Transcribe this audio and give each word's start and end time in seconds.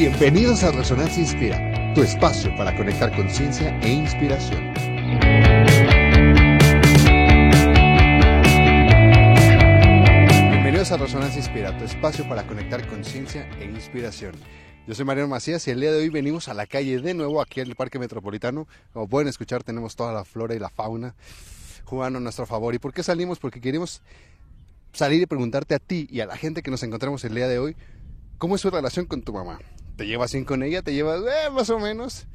Bienvenidos 0.00 0.64
a 0.64 0.72
Resonancia 0.72 1.20
Inspira, 1.20 1.92
tu 1.92 2.02
espacio 2.02 2.56
para 2.56 2.74
conectar 2.74 3.14
conciencia 3.14 3.78
e 3.80 3.92
inspiración. 3.92 4.72
Bienvenidos 10.52 10.90
a 10.90 10.96
Resonancia 10.96 11.38
Inspira, 11.40 11.76
tu 11.76 11.84
espacio 11.84 12.26
para 12.26 12.46
conectar 12.46 12.88
conciencia 12.88 13.46
e 13.60 13.66
inspiración. 13.66 14.32
Yo 14.86 14.94
soy 14.94 15.04
Mariano 15.04 15.28
Macías 15.28 15.68
y 15.68 15.72
el 15.72 15.80
día 15.82 15.92
de 15.92 15.98
hoy 15.98 16.08
venimos 16.08 16.48
a 16.48 16.54
la 16.54 16.64
calle 16.64 16.98
de 16.98 17.12
nuevo 17.12 17.42
aquí 17.42 17.60
en 17.60 17.68
el 17.68 17.76
Parque 17.76 17.98
Metropolitano. 17.98 18.66
Como 18.94 19.06
pueden 19.06 19.28
escuchar, 19.28 19.64
tenemos 19.64 19.96
toda 19.96 20.14
la 20.14 20.24
flora 20.24 20.54
y 20.54 20.58
la 20.58 20.70
fauna 20.70 21.14
jugando 21.84 22.20
a 22.20 22.22
nuestro 22.22 22.46
favor. 22.46 22.74
¿Y 22.74 22.78
por 22.78 22.94
qué 22.94 23.02
salimos? 23.02 23.38
Porque 23.38 23.60
queremos 23.60 24.00
salir 24.94 25.20
y 25.20 25.26
preguntarte 25.26 25.74
a 25.74 25.78
ti 25.78 26.08
y 26.10 26.20
a 26.20 26.26
la 26.26 26.38
gente 26.38 26.62
que 26.62 26.70
nos 26.70 26.82
encontramos 26.84 27.22
el 27.26 27.34
día 27.34 27.48
de 27.48 27.58
hoy, 27.58 27.76
¿cómo 28.38 28.54
es 28.54 28.62
su 28.62 28.70
relación 28.70 29.04
con 29.04 29.20
tu 29.20 29.34
mamá? 29.34 29.58
¿Te 30.00 30.06
llevas 30.06 30.32
bien 30.32 30.46
con 30.46 30.62
ella? 30.62 30.80
¿Te 30.80 30.94
llevas 30.94 31.20
eh, 31.20 31.50
más 31.50 31.68
o 31.68 31.78
menos? 31.78 32.26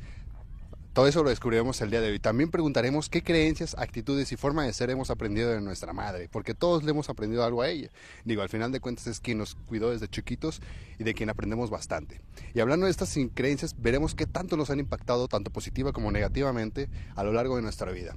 Todo 0.94 1.08
eso 1.08 1.24
lo 1.24 1.32
descubriremos 1.32 1.82
el 1.82 1.90
día 1.90 2.00
de 2.00 2.12
hoy. 2.12 2.20
También 2.20 2.52
preguntaremos 2.52 3.10
qué 3.10 3.24
creencias, 3.24 3.76
actitudes 3.80 4.32
y 4.32 4.36
forma 4.36 4.64
de 4.64 4.72
ser 4.72 4.91
hemos 4.91 5.10
aprendido 5.10 5.50
de 5.50 5.60
nuestra 5.62 5.91
madre, 5.91 6.30
porque 6.32 6.54
todos 6.54 6.84
le 6.84 6.91
hemos 6.91 7.10
aprendido 7.10 7.44
algo 7.44 7.64
a 7.64 7.70
ella. 7.70 7.90
Digo, 8.24 8.44
al 8.44 8.50
final 8.50 8.72
de 8.72 8.82
cuentas 8.82 9.08
es 9.08 9.20
quien 9.20 9.40
nos 9.40 9.55
cuidó 9.55 9.90
desde 9.90 10.08
chiquitos 10.08 10.62
y 11.00 11.05
de 11.05 11.16
quien 11.16 11.32
aprendemos 11.32 11.72
bastante. 11.72 12.22
Y 12.54 12.60
hablando 12.60 12.86
de 12.86 12.91
estas 12.91 13.18
creencias, 13.34 13.74
veremos 13.82 14.13
qué 14.13 14.27
tanto 14.27 14.58
nos 14.58 14.70
han 14.70 14.80
impactado, 14.80 15.27
tanto 15.27 15.50
positiva 15.50 15.91
como 15.91 16.12
negativamente, 16.12 16.88
a 17.16 17.24
lo 17.24 17.34
largo 17.34 17.55
de 17.55 17.63
nuestra 17.63 17.91
vida. 17.91 18.16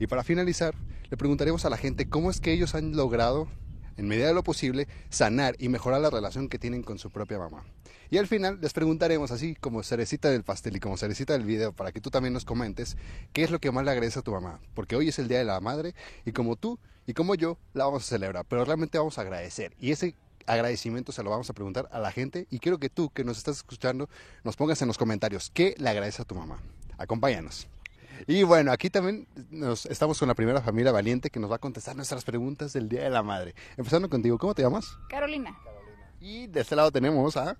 Y 0.00 0.06
para 0.06 0.24
finalizar, 0.24 0.74
le 1.10 1.18
preguntaremos 1.18 1.66
a 1.66 1.68
la 1.68 1.76
gente 1.76 2.08
cómo 2.08 2.30
es 2.30 2.40
que 2.40 2.50
ellos 2.50 2.74
han 2.74 2.96
logrado 2.96 3.46
en 3.98 4.08
medida 4.08 4.28
de 4.28 4.34
lo 4.34 4.42
posible, 4.42 4.88
sanar 5.10 5.54
y 5.58 5.68
mejorar 5.68 6.00
la 6.00 6.08
relación 6.08 6.48
que 6.48 6.58
tienen 6.58 6.82
con 6.82 6.98
su 6.98 7.10
propia 7.10 7.38
mamá. 7.38 7.62
Y 8.10 8.18
al 8.18 8.26
final 8.26 8.58
les 8.60 8.72
preguntaremos 8.72 9.30
así 9.30 9.54
como 9.54 9.82
cerecita 9.82 10.30
del 10.30 10.44
pastel 10.44 10.76
y 10.76 10.80
como 10.80 10.96
cerecita 10.96 11.32
del 11.32 11.44
video 11.44 11.72
para 11.72 11.92
que 11.92 12.00
tú 12.00 12.10
también 12.10 12.32
nos 12.32 12.44
comentes 12.44 12.96
qué 13.32 13.42
es 13.42 13.50
lo 13.50 13.58
que 13.58 13.70
más 13.70 13.84
le 13.84 13.90
agradece 13.90 14.18
a 14.18 14.22
tu 14.22 14.32
mamá. 14.32 14.60
Porque 14.74 14.96
hoy 14.96 15.08
es 15.08 15.18
el 15.18 15.28
Día 15.28 15.38
de 15.38 15.44
la 15.44 15.60
Madre 15.60 15.94
y 16.24 16.32
como 16.32 16.56
tú 16.56 16.78
y 17.06 17.14
como 17.14 17.34
yo 17.34 17.58
la 17.72 17.84
vamos 17.84 18.04
a 18.04 18.06
celebrar, 18.06 18.44
pero 18.48 18.64
realmente 18.64 18.98
vamos 18.98 19.18
a 19.18 19.22
agradecer. 19.22 19.74
Y 19.80 19.92
ese 19.92 20.14
agradecimiento 20.46 21.12
se 21.12 21.22
lo 21.22 21.30
vamos 21.30 21.50
a 21.50 21.52
preguntar 21.52 21.88
a 21.92 21.98
la 21.98 22.12
gente 22.12 22.46
y 22.50 22.58
quiero 22.58 22.78
que 22.78 22.88
tú 22.88 23.10
que 23.10 23.24
nos 23.24 23.38
estás 23.38 23.56
escuchando 23.56 24.08
nos 24.44 24.56
pongas 24.56 24.80
en 24.82 24.88
los 24.88 24.98
comentarios 24.98 25.50
qué 25.52 25.74
le 25.78 25.88
agradece 25.88 26.22
a 26.22 26.24
tu 26.24 26.34
mamá. 26.34 26.58
Acompáñanos. 26.98 27.68
Y 28.26 28.42
bueno, 28.44 28.72
aquí 28.72 28.88
también 28.88 29.26
nos, 29.50 29.86
estamos 29.86 30.18
con 30.18 30.28
la 30.28 30.34
primera 30.34 30.62
familia 30.62 30.90
valiente 30.90 31.30
que 31.30 31.38
nos 31.38 31.50
va 31.50 31.56
a 31.56 31.58
contestar 31.58 31.96
nuestras 31.96 32.24
preguntas 32.24 32.72
del 32.72 32.88
Día 32.88 33.02
de 33.02 33.10
la 33.10 33.22
Madre. 33.22 33.54
Empezando 33.76 34.08
contigo, 34.08 34.38
¿cómo 34.38 34.54
te 34.54 34.62
llamas? 34.62 34.96
Carolina. 35.08 35.56
Y 36.20 36.46
de 36.46 36.60
este 36.60 36.76
lado 36.76 36.90
tenemos 36.90 37.36
a... 37.36 37.58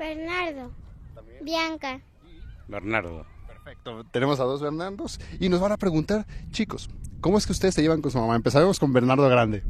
Bernardo. 0.00 0.72
Bianca. 1.42 2.00
Bernardo. 2.68 3.26
Perfecto, 3.46 4.02
tenemos 4.04 4.40
a 4.40 4.44
dos 4.44 4.62
Bernardos 4.62 5.20
y 5.38 5.50
nos 5.50 5.60
van 5.60 5.72
a 5.72 5.76
preguntar, 5.76 6.26
chicos, 6.50 6.88
¿cómo 7.20 7.36
es 7.36 7.44
que 7.44 7.52
ustedes 7.52 7.74
se 7.74 7.82
llevan 7.82 8.00
con 8.00 8.10
su 8.10 8.18
mamá? 8.18 8.34
Empezaremos 8.34 8.80
con 8.80 8.94
Bernardo 8.94 9.28
Grande. 9.28 9.62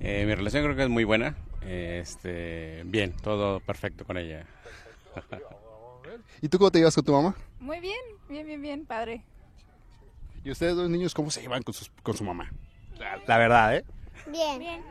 Eh, 0.00 0.24
mi 0.26 0.34
relación 0.34 0.64
creo 0.64 0.74
que 0.74 0.82
es 0.82 0.88
muy 0.88 1.04
buena. 1.04 1.36
Este, 1.62 2.82
bien, 2.86 3.12
todo 3.22 3.60
perfecto 3.60 4.04
con 4.04 4.18
ella. 4.18 4.44
¿Y 6.42 6.48
tú 6.48 6.58
cómo 6.58 6.72
te 6.72 6.78
llevas 6.78 6.96
con 6.96 7.04
tu 7.04 7.12
mamá? 7.12 7.36
Muy 7.60 7.78
bien, 7.78 8.00
bien, 8.28 8.44
bien, 8.46 8.60
bien, 8.60 8.86
padre. 8.86 9.24
¿Y 10.42 10.50
ustedes 10.50 10.74
dos 10.74 10.90
niños 10.90 11.14
cómo 11.14 11.30
se 11.30 11.42
llevan 11.42 11.62
con, 11.62 11.74
sus, 11.74 11.92
con 12.02 12.16
su 12.16 12.24
mamá? 12.24 12.50
La, 12.98 13.18
la 13.24 13.38
verdad, 13.38 13.76
¿eh? 13.76 13.84
Bien. 14.26 14.58
Bien. 14.58 14.82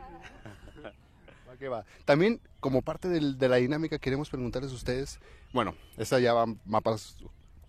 Que 1.58 1.68
va. 1.68 1.84
También, 2.04 2.40
como 2.60 2.82
parte 2.82 3.08
del- 3.08 3.38
de 3.38 3.48
la 3.48 3.56
dinámica, 3.56 3.98
queremos 3.98 4.30
preguntarles 4.30 4.72
a 4.72 4.74
ustedes, 4.74 5.18
bueno, 5.52 5.74
esta 5.96 6.18
ya 6.20 6.32
va 6.32 6.46
mapas 6.64 7.16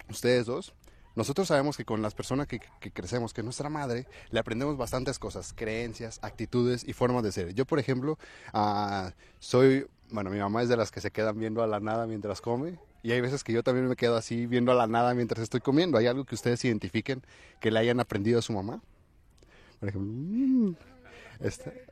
ustedes 0.10 0.46
dos. 0.46 0.74
Nosotros 1.16 1.48
sabemos 1.50 1.76
que 1.76 1.84
con 1.84 2.02
las 2.02 2.14
personas 2.16 2.48
que, 2.48 2.62
que 2.80 2.92
crecemos, 2.92 3.34
que 3.34 3.44
nuestra 3.44 3.70
madre, 3.70 4.08
le 4.30 4.40
aprendemos 4.40 4.78
bastantes 4.78 5.20
cosas, 5.20 5.54
creencias, 5.54 6.20
actitudes 6.22 6.86
y 6.88 6.94
formas 6.94 7.24
de 7.24 7.34
ser. 7.34 7.54
Yo, 7.54 7.66
por 7.66 7.80
ejemplo, 7.80 8.18
ah, 8.54 9.12
soy, 9.40 9.88
bueno, 10.10 10.30
mi 10.30 10.40
mamá 10.40 10.62
es 10.64 10.70
de 10.70 10.78
las 10.78 10.90
que 10.90 11.02
se 11.02 11.12
quedan 11.12 11.38
viendo 11.38 11.62
a 11.64 11.68
la 11.68 11.82
nada 11.82 12.08
mientras 12.08 12.40
come. 12.40 12.80
Y 13.04 13.12
hay 13.12 13.20
veces 13.20 13.44
que 13.44 13.52
yo 13.52 13.62
también 13.64 13.90
me 13.90 13.96
quedo 13.98 14.16
así 14.16 14.46
viendo 14.46 14.72
a 14.72 14.76
la 14.76 14.88
nada 14.88 15.14
mientras 15.14 15.42
estoy 15.44 15.60
comiendo. 15.60 15.98
¿Hay 15.98 16.08
algo 16.08 16.24
que 16.24 16.36
ustedes 16.36 16.64
identifiquen 16.64 17.24
que 17.60 17.72
le 17.72 17.80
hayan 17.80 18.00
aprendido 18.00 18.40
a 18.40 18.42
su 18.42 18.54
mamá? 18.54 18.82
Por 19.82 19.90
ejemplo, 19.90 20.10
mm, 20.14 20.76
este, 21.42 21.84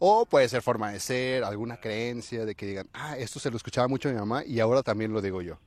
o 0.00 0.26
puede 0.26 0.48
ser 0.48 0.62
forma 0.62 0.90
de 0.90 1.00
ser, 1.00 1.44
alguna 1.44 1.78
creencia 1.78 2.44
de 2.44 2.54
que 2.54 2.66
digan, 2.66 2.88
ah, 2.92 3.16
esto 3.16 3.38
se 3.38 3.50
lo 3.50 3.56
escuchaba 3.56 3.88
mucho 3.88 4.08
mi 4.08 4.16
mamá 4.16 4.44
y 4.44 4.60
ahora 4.60 4.82
también 4.82 5.12
lo 5.12 5.20
digo 5.20 5.42
yo. 5.42 5.58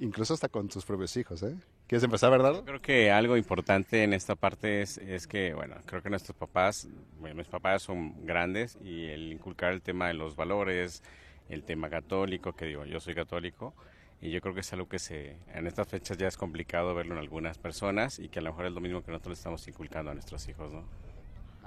Incluso 0.00 0.34
hasta 0.34 0.48
con 0.48 0.68
tus 0.68 0.84
propios 0.84 1.16
hijos, 1.16 1.42
¿eh? 1.42 1.54
¿Quieres 1.86 2.02
empezar, 2.02 2.30
Bernardo? 2.30 2.64
Creo 2.64 2.80
que 2.80 3.10
algo 3.10 3.36
importante 3.36 4.02
en 4.02 4.12
esta 4.12 4.34
parte 4.34 4.82
es, 4.82 4.98
es 4.98 5.26
que, 5.26 5.54
bueno, 5.54 5.76
creo 5.86 6.02
que 6.02 6.10
nuestros 6.10 6.36
papás, 6.36 6.88
bueno, 7.20 7.36
mis 7.36 7.46
papás 7.46 7.82
son 7.82 8.24
grandes 8.26 8.78
y 8.82 9.04
el 9.06 9.32
inculcar 9.32 9.72
el 9.72 9.82
tema 9.82 10.08
de 10.08 10.14
los 10.14 10.34
valores, 10.34 11.02
el 11.48 11.62
tema 11.62 11.90
católico, 11.90 12.54
que 12.54 12.64
digo, 12.64 12.84
yo 12.86 13.00
soy 13.00 13.14
católico, 13.14 13.74
y 14.20 14.30
yo 14.30 14.40
creo 14.40 14.54
que 14.54 14.60
es 14.60 14.72
algo 14.72 14.88
que 14.88 14.98
se, 14.98 15.36
en 15.52 15.66
estas 15.66 15.86
fechas 15.86 16.16
ya 16.16 16.26
es 16.26 16.38
complicado 16.38 16.94
verlo 16.94 17.12
en 17.14 17.20
algunas 17.20 17.58
personas 17.58 18.18
y 18.18 18.30
que 18.30 18.38
a 18.38 18.42
lo 18.42 18.50
mejor 18.50 18.66
es 18.66 18.72
lo 18.72 18.80
mismo 18.80 19.02
que 19.02 19.10
nosotros 19.10 19.32
le 19.32 19.38
estamos 19.38 19.68
inculcando 19.68 20.10
a 20.10 20.14
nuestros 20.14 20.48
hijos, 20.48 20.72
¿no? 20.72 20.84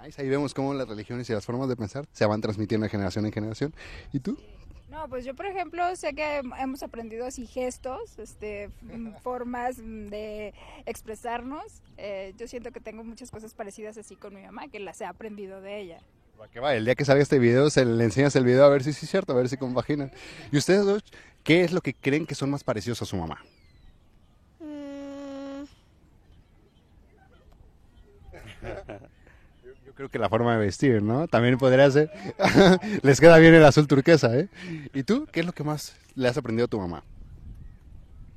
Nice, 0.03 0.21
ahí 0.21 0.29
vemos 0.29 0.53
cómo 0.53 0.73
las 0.73 0.87
religiones 0.87 1.29
y 1.29 1.33
las 1.33 1.45
formas 1.45 1.69
de 1.69 1.75
pensar 1.75 2.05
se 2.11 2.25
van 2.25 2.41
transmitiendo 2.41 2.85
de 2.85 2.89
generación 2.89 3.25
en 3.25 3.31
generación. 3.31 3.73
¿Y 4.13 4.19
tú? 4.19 4.37
No, 4.89 5.07
pues 5.09 5.25
yo, 5.25 5.35
por 5.35 5.45
ejemplo, 5.45 5.83
sé 5.95 6.13
que 6.13 6.37
hemos 6.59 6.81
aprendido 6.81 7.25
así 7.25 7.45
gestos, 7.45 8.17
este, 8.19 8.69
mm, 8.81 9.15
formas 9.21 9.79
mm, 9.79 10.07
de 10.07 10.53
expresarnos. 10.85 11.81
Eh, 11.97 12.33
yo 12.37 12.47
siento 12.47 12.71
que 12.71 12.79
tengo 12.79 13.03
muchas 13.03 13.29
cosas 13.29 13.53
parecidas 13.53 13.97
así 13.97 14.15
con 14.15 14.33
mi 14.33 14.41
mamá, 14.41 14.69
que 14.69 14.79
las 14.79 15.01
he 15.01 15.05
aprendido 15.05 15.61
de 15.61 15.81
ella. 15.81 15.99
Va 16.39 16.47
que 16.47 16.59
va, 16.59 16.73
el 16.75 16.85
día 16.85 16.95
que 16.95 17.03
salga 17.03 17.21
este 17.21 17.39
video, 17.39 17.69
se 17.69 17.83
le 17.83 18.03
enseñas 18.03 18.35
el 18.35 18.45
video 18.45 18.63
a 18.63 18.69
ver 18.69 18.83
si 18.83 18.93
sí 18.93 19.05
es 19.05 19.11
cierto, 19.11 19.33
a 19.33 19.35
ver 19.35 19.49
si 19.49 19.57
compaginan. 19.57 20.11
¿Y 20.51 20.57
ustedes 20.57 20.85
dos, 20.85 21.03
qué 21.43 21.63
es 21.63 21.73
lo 21.73 21.81
que 21.81 21.93
creen 21.93 22.25
que 22.25 22.35
son 22.35 22.49
más 22.49 22.63
parecidos 22.63 23.01
a 23.01 23.05
su 23.05 23.17
mamá? 23.17 23.43
Creo 29.97 30.09
que 30.09 30.19
la 30.19 30.29
forma 30.29 30.53
de 30.53 30.59
vestir, 30.59 31.01
¿no? 31.01 31.27
También 31.27 31.57
podría 31.57 31.89
ser. 31.89 32.11
Les 33.01 33.19
queda 33.19 33.39
bien 33.39 33.55
el 33.55 33.65
azul 33.65 33.87
turquesa, 33.87 34.37
¿eh? 34.37 34.47
¿Y 34.93 35.01
tú? 35.01 35.27
¿Qué 35.31 35.39
es 35.39 35.45
lo 35.47 35.53
que 35.53 35.63
más 35.63 35.97
le 36.13 36.27
has 36.27 36.37
aprendido 36.37 36.65
a 36.65 36.67
tu 36.67 36.79
mamá? 36.79 37.03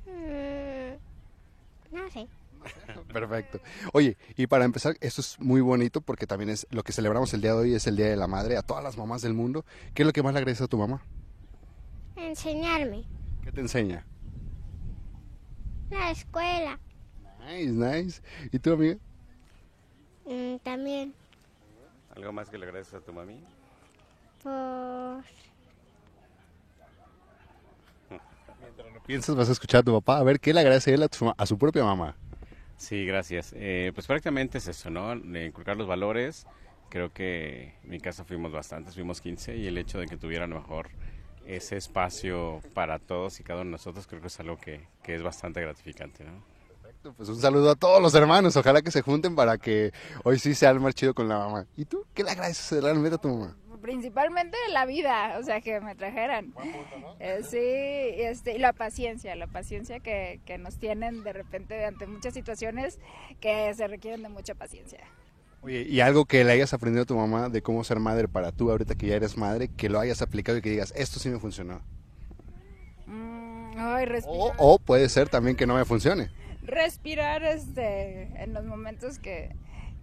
mm, 0.07 1.95
no 1.95 2.09
sé. 2.09 2.27
Perfecto. 3.13 3.59
Oye, 3.93 4.17
y 4.35 4.47
para 4.47 4.65
empezar, 4.65 4.97
esto 5.01 5.21
es 5.21 5.39
muy 5.39 5.61
bonito 5.61 6.01
porque 6.01 6.25
también 6.25 6.49
es 6.49 6.65
lo 6.71 6.81
que 6.81 6.93
celebramos 6.93 7.31
el 7.35 7.41
día 7.41 7.51
de 7.51 7.57
hoy, 7.57 7.75
es 7.75 7.85
el 7.85 7.95
Día 7.95 8.07
de 8.07 8.17
la 8.17 8.25
Madre, 8.25 8.57
a 8.57 8.63
todas 8.63 8.83
las 8.83 8.97
mamás 8.97 9.21
del 9.21 9.35
mundo. 9.35 9.63
¿Qué 9.93 10.01
es 10.01 10.07
lo 10.07 10.13
que 10.13 10.23
más 10.23 10.33
le 10.33 10.39
agradeces 10.39 10.63
a 10.63 10.67
tu 10.67 10.79
mamá? 10.79 11.03
Enseñarme. 12.15 13.03
¿Qué 13.43 13.51
te 13.51 13.61
enseña? 13.61 14.03
La 15.91 16.09
escuela. 16.09 16.79
Nice, 17.45 17.71
nice. 17.71 18.21
¿Y 18.51 18.57
tú, 18.57 18.73
amiga? 18.73 18.97
Mm, 20.25 20.55
también. 20.63 21.20
¿Algo 22.21 22.33
más 22.33 22.49
que 22.49 22.57
le 22.59 22.65
agradeces 22.67 22.93
a 22.93 22.99
tu 23.01 23.11
mami? 23.11 23.39
Por... 24.43 25.23
Piensas, 29.07 29.35
vas 29.35 29.49
a 29.49 29.53
escuchar 29.53 29.79
a 29.79 29.83
tu 29.83 29.93
papá, 29.93 30.19
a 30.19 30.23
ver 30.23 30.39
qué 30.39 30.53
le 30.53 30.59
agradece 30.59 30.93
él 30.93 31.01
a, 31.01 31.07
tu- 31.07 31.33
a 31.35 31.45
su 31.47 31.57
propia 31.57 31.83
mamá. 31.83 32.15
Sí, 32.77 33.05
gracias. 33.07 33.53
Eh, 33.57 33.91
pues 33.95 34.05
prácticamente 34.05 34.59
es 34.59 34.67
eso, 34.67 34.91
¿no? 34.91 35.15
De 35.19 35.47
inculcar 35.47 35.77
los 35.77 35.87
valores. 35.87 36.45
Creo 36.89 37.11
que 37.11 37.73
en 37.83 37.89
mi 37.89 37.99
casa 37.99 38.23
fuimos 38.23 38.51
bastantes, 38.51 38.93
fuimos 38.93 39.19
15 39.19 39.55
y 39.57 39.65
el 39.65 39.77
hecho 39.79 39.99
de 39.99 40.05
que 40.05 40.17
tuvieran 40.17 40.51
mejor 40.51 40.89
ese 41.47 41.75
espacio 41.75 42.61
para 42.75 42.99
todos 42.99 43.39
y 43.39 43.43
cada 43.43 43.61
uno 43.61 43.69
de 43.69 43.71
nosotros 43.71 44.05
creo 44.05 44.21
que 44.21 44.27
es 44.27 44.39
algo 44.39 44.57
que, 44.57 44.81
que 45.01 45.15
es 45.15 45.23
bastante 45.23 45.59
gratificante, 45.61 46.23
¿no? 46.23 46.50
Perfecto, 47.01 47.13
Pues 47.17 47.29
un 47.29 47.39
saludo 47.39 47.71
a 47.71 47.75
todos 47.75 48.01
los 48.01 48.13
hermanos, 48.13 48.55
ojalá 48.55 48.81
que 48.81 48.91
se 48.91 49.01
junten 49.01 49.35
para 49.35 49.57
que 49.57 49.91
hoy 50.23 50.37
sí 50.37 50.53
sea 50.53 50.69
el 50.69 50.79
más 50.79 50.93
chido 50.93 51.13
con 51.13 51.27
la 51.27 51.39
mamá. 51.39 51.65
¿Y 51.75 51.85
tú? 51.85 52.05
¿Qué 52.13 52.23
le 52.23 52.31
agradeces 52.31 52.81
realmente 52.81 53.15
a 53.15 53.17
tu 53.17 53.29
mamá? 53.29 53.55
Principalmente 53.81 54.55
la 54.71 54.85
vida, 54.85 55.37
o 55.39 55.43
sea, 55.43 55.59
que 55.61 55.81
me 55.81 55.95
trajeran. 55.95 56.53
Eh, 57.19 57.41
sí, 57.43 57.57
este, 58.23 58.55
y 58.55 58.59
la 58.59 58.73
paciencia, 58.73 59.35
la 59.35 59.47
paciencia 59.47 59.99
que, 59.99 60.39
que 60.45 60.59
nos 60.59 60.77
tienen 60.77 61.23
de 61.23 61.33
repente 61.33 61.83
ante 61.85 62.05
muchas 62.05 62.35
situaciones 62.35 62.99
que 63.39 63.73
se 63.73 63.87
requieren 63.87 64.21
de 64.21 64.29
mucha 64.29 64.53
paciencia. 64.53 64.99
Oye, 65.63 65.81
¿y 65.81 66.01
algo 66.01 66.25
que 66.25 66.43
le 66.43 66.51
hayas 66.51 66.73
aprendido 66.73 67.03
a 67.03 67.05
tu 67.05 67.15
mamá 67.15 67.49
de 67.49 67.63
cómo 67.63 67.83
ser 67.83 67.99
madre 67.99 68.27
para 68.27 68.51
tú 68.51 68.69
ahorita 68.69 68.93
que 68.93 69.07
ya 69.07 69.15
eres 69.15 69.37
madre, 69.37 69.67
que 69.67 69.89
lo 69.89 69.99
hayas 69.99 70.21
aplicado 70.21 70.59
y 70.59 70.61
que 70.61 70.69
digas, 70.69 70.93
esto 70.95 71.19
sí 71.19 71.29
me 71.29 71.39
funcionó? 71.39 71.81
Mm, 73.07 73.73
ay. 73.77 74.05
O, 74.25 74.53
o 74.57 74.79
puede 74.79 75.09
ser 75.09 75.29
también 75.29 75.55
que 75.55 75.65
no 75.65 75.75
me 75.75 75.85
funcione. 75.85 76.29
Respirar 76.63 77.43
este 77.43 78.23
en 78.41 78.53
los 78.53 78.65
momentos 78.65 79.19
que, 79.19 79.55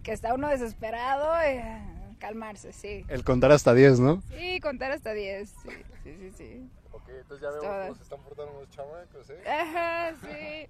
que 0.03 0.11
está 0.11 0.33
uno 0.33 0.49
desesperado 0.49 1.39
eh, 1.41 1.81
calmarse, 2.19 2.73
sí. 2.73 3.05
El 3.07 3.23
contar 3.23 3.51
hasta 3.51 3.73
10, 3.73 3.99
¿no? 3.99 4.21
Sí, 4.37 4.59
contar 4.59 4.91
hasta 4.91 5.13
10. 5.13 5.49
Sí, 5.49 5.69
sí, 6.03 6.15
sí. 6.19 6.31
sí. 6.37 6.69
Ok, 6.91 7.03
entonces 7.09 7.41
ya 7.41 7.49
vemos 7.49 7.85
cómo 7.85 7.95
se 7.95 8.03
están 8.03 8.19
portando 8.21 8.53
los 8.59 8.69
chamacos, 8.69 9.29
¿eh? 9.29 9.43
Ajá, 9.47 10.13
sí. 10.21 10.67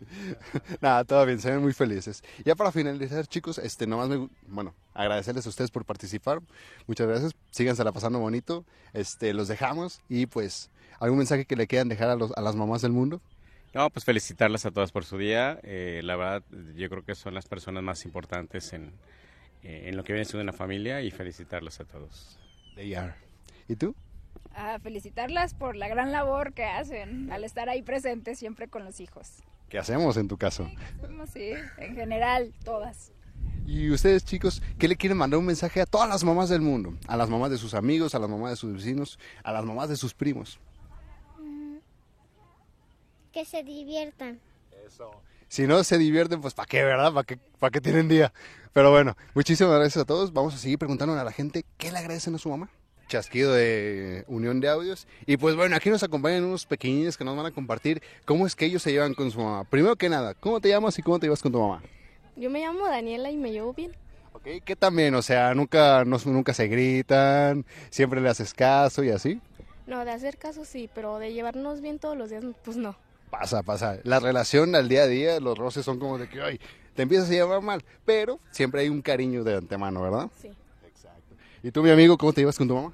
Nada, 0.80 1.04
todo 1.04 1.24
bien, 1.26 1.40
se 1.40 1.50
ven 1.50 1.62
muy 1.62 1.72
felices. 1.72 2.22
Ya 2.44 2.54
para 2.54 2.72
finalizar, 2.72 3.26
chicos, 3.26 3.58
este, 3.58 3.86
nomás 3.86 4.08
me, 4.08 4.28
bueno, 4.46 4.74
agradecerles 4.94 5.46
a 5.46 5.48
ustedes 5.48 5.70
por 5.70 5.84
participar. 5.84 6.40
Muchas 6.86 7.06
gracias. 7.06 7.32
Síganse 7.50 7.84
la 7.84 7.92
pasando 7.92 8.18
bonito. 8.18 8.64
Este, 8.92 9.32
los 9.34 9.48
dejamos 9.48 10.00
y 10.08 10.26
pues, 10.26 10.70
¿algún 11.00 11.18
mensaje 11.18 11.44
que 11.44 11.56
le 11.56 11.66
quieran 11.66 11.88
dejar 11.88 12.10
a, 12.10 12.16
los, 12.16 12.32
a 12.32 12.40
las 12.40 12.56
mamás 12.56 12.82
del 12.82 12.92
mundo? 12.92 13.20
No, 13.76 13.90
pues 13.90 14.06
felicitarlas 14.06 14.64
a 14.64 14.70
todas 14.70 14.90
por 14.90 15.04
su 15.04 15.18
día. 15.18 15.60
Eh, 15.62 16.00
la 16.02 16.16
verdad, 16.16 16.42
yo 16.74 16.88
creo 16.88 17.04
que 17.04 17.14
son 17.14 17.34
las 17.34 17.46
personas 17.46 17.82
más 17.82 18.06
importantes 18.06 18.72
en, 18.72 18.94
eh, 19.62 19.88
en 19.88 19.98
lo 19.98 20.02
que 20.02 20.14
viene 20.14 20.24
siendo 20.24 20.44
una 20.44 20.54
familia 20.54 21.02
y 21.02 21.10
felicitarlas 21.10 21.78
a 21.80 21.84
todos. 21.84 22.38
They 22.74 22.94
are. 22.94 23.12
¿Y 23.68 23.76
tú? 23.76 23.94
A 24.54 24.78
felicitarlas 24.78 25.52
por 25.52 25.76
la 25.76 25.88
gran 25.88 26.10
labor 26.10 26.54
que 26.54 26.64
hacen 26.64 27.30
al 27.30 27.44
estar 27.44 27.68
ahí 27.68 27.82
presentes 27.82 28.38
siempre 28.38 28.66
con 28.66 28.82
los 28.82 28.98
hijos. 28.98 29.42
¿Qué 29.68 29.76
hacemos 29.76 30.16
en 30.16 30.28
tu 30.28 30.38
caso? 30.38 30.70
Hacemos, 30.96 31.28
Sí, 31.28 31.52
en 31.76 31.94
general, 31.94 32.54
todas. 32.64 33.12
Y 33.66 33.90
ustedes, 33.90 34.24
chicos, 34.24 34.62
¿qué 34.78 34.88
le 34.88 34.96
quieren 34.96 35.18
mandar 35.18 35.38
un 35.38 35.44
mensaje 35.44 35.82
a 35.82 35.86
todas 35.86 36.08
las 36.08 36.24
mamás 36.24 36.48
del 36.48 36.62
mundo? 36.62 36.94
A 37.08 37.16
las 37.18 37.28
mamás 37.28 37.50
de 37.50 37.58
sus 37.58 37.74
amigos, 37.74 38.14
a 38.14 38.20
las 38.20 38.30
mamás 38.30 38.52
de 38.52 38.56
sus 38.56 38.72
vecinos, 38.72 39.18
a 39.44 39.52
las 39.52 39.66
mamás 39.66 39.90
de 39.90 39.96
sus 39.96 40.14
primos. 40.14 40.58
Que 43.36 43.44
se 43.44 43.62
diviertan. 43.62 44.40
Si 45.48 45.66
no 45.66 45.84
se 45.84 45.98
divierten, 45.98 46.40
pues 46.40 46.54
¿para 46.54 46.66
qué, 46.66 46.82
verdad? 46.82 47.12
¿Para 47.12 47.24
qué, 47.24 47.38
¿Para 47.58 47.70
qué 47.70 47.82
tienen 47.82 48.08
día? 48.08 48.32
Pero 48.72 48.90
bueno, 48.90 49.14
muchísimas 49.34 49.74
gracias 49.74 50.04
a 50.04 50.06
todos. 50.06 50.32
Vamos 50.32 50.54
a 50.54 50.56
seguir 50.56 50.78
preguntando 50.78 51.12
a 51.12 51.22
la 51.22 51.32
gente 51.32 51.66
qué 51.76 51.92
le 51.92 51.98
agradecen 51.98 52.34
a 52.34 52.38
su 52.38 52.48
mamá. 52.48 52.70
Chasquido 53.08 53.52
de 53.52 54.24
unión 54.26 54.60
de 54.60 54.70
audios. 54.70 55.06
Y 55.26 55.36
pues 55.36 55.54
bueno, 55.54 55.76
aquí 55.76 55.90
nos 55.90 56.02
acompañan 56.02 56.44
unos 56.44 56.64
pequeñines 56.64 57.18
que 57.18 57.24
nos 57.26 57.36
van 57.36 57.44
a 57.44 57.50
compartir 57.50 58.02
cómo 58.24 58.46
es 58.46 58.56
que 58.56 58.64
ellos 58.64 58.80
se 58.82 58.90
llevan 58.90 59.12
con 59.12 59.30
su 59.30 59.38
mamá. 59.38 59.64
Primero 59.64 59.96
que 59.96 60.08
nada, 60.08 60.32
¿cómo 60.32 60.58
te 60.58 60.70
llamas 60.70 60.98
y 60.98 61.02
cómo 61.02 61.18
te 61.18 61.26
llevas 61.26 61.42
con 61.42 61.52
tu 61.52 61.60
mamá? 61.60 61.82
Yo 62.36 62.48
me 62.48 62.60
llamo 62.60 62.86
Daniela 62.86 63.30
y 63.30 63.36
me 63.36 63.52
llevo 63.52 63.74
bien. 63.74 63.92
Ok, 64.32 64.48
¿qué 64.64 64.76
también? 64.76 65.14
O 65.14 65.20
sea, 65.20 65.52
nunca, 65.54 66.06
no, 66.06 66.16
nunca 66.24 66.54
se 66.54 66.68
gritan, 66.68 67.66
siempre 67.90 68.22
le 68.22 68.30
haces 68.30 68.54
caso 68.54 69.04
y 69.04 69.10
así. 69.10 69.42
No, 69.86 70.06
de 70.06 70.12
hacer 70.12 70.38
caso 70.38 70.64
sí, 70.64 70.88
pero 70.94 71.18
de 71.18 71.34
llevarnos 71.34 71.82
bien 71.82 71.98
todos 71.98 72.16
los 72.16 72.30
días, 72.30 72.42
pues 72.64 72.78
no. 72.78 72.96
Pasa, 73.30 73.62
pasa. 73.62 73.98
La 74.04 74.20
relación 74.20 74.74
al 74.74 74.88
día 74.88 75.02
a 75.02 75.06
día, 75.06 75.40
los 75.40 75.58
roces 75.58 75.84
son 75.84 75.98
como 75.98 76.18
de 76.18 76.28
que, 76.28 76.40
ay, 76.40 76.60
te 76.94 77.02
empiezas 77.02 77.28
a 77.28 77.32
llevar 77.32 77.60
mal, 77.60 77.84
pero 78.04 78.40
siempre 78.50 78.80
hay 78.82 78.88
un 78.88 79.02
cariño 79.02 79.44
de 79.44 79.56
antemano, 79.56 80.02
¿verdad? 80.02 80.30
Sí. 80.40 80.50
Exacto. 80.86 81.34
¿Y 81.62 81.70
tú, 81.70 81.82
mi 81.82 81.90
amigo, 81.90 82.16
cómo 82.16 82.32
te 82.32 82.40
llevas 82.40 82.56
con 82.56 82.68
tu 82.68 82.74
mamá? 82.74 82.92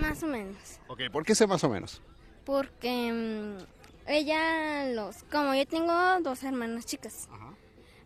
Más 0.00 0.22
o 0.22 0.26
menos. 0.26 0.56
Ok, 0.88 1.00
¿por 1.12 1.24
qué 1.24 1.34
sé 1.34 1.46
más 1.46 1.64
o 1.64 1.68
menos? 1.68 2.02
Porque 2.44 3.12
mm, 3.12 4.10
ella 4.10 4.86
los... 4.92 5.22
Como 5.24 5.54
yo 5.54 5.66
tengo 5.66 5.92
dos 6.22 6.42
hermanas 6.42 6.84
chicas, 6.86 7.28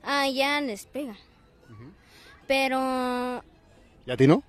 a 0.03 0.27
ella 0.27 0.61
les 0.61 0.87
pega. 0.87 1.17
Pero 2.47 2.79
a 2.79 3.45
¿Y 4.07 4.11
a 4.11 4.17
ti 4.17 4.27
no? 4.27 4.43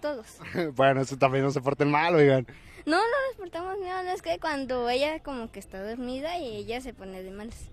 todos. 0.00 0.38
bueno, 0.74 1.00
eso 1.00 1.16
también 1.16 1.44
no 1.44 1.50
se 1.50 1.60
porten 1.60 1.90
mal, 1.90 2.14
oigan. 2.14 2.46
No, 2.88 2.96
no 2.96 3.02
nos 3.02 3.36
portamos 3.36 3.78
mal, 3.80 4.08
es 4.08 4.22
que 4.22 4.38
cuando 4.38 4.88
ella 4.88 5.22
como 5.22 5.52
que 5.52 5.60
está 5.60 5.86
dormida 5.86 6.38
y 6.38 6.56
ella 6.56 6.80
se 6.80 6.94
pone 6.94 7.22
de 7.22 7.30
malas. 7.30 7.68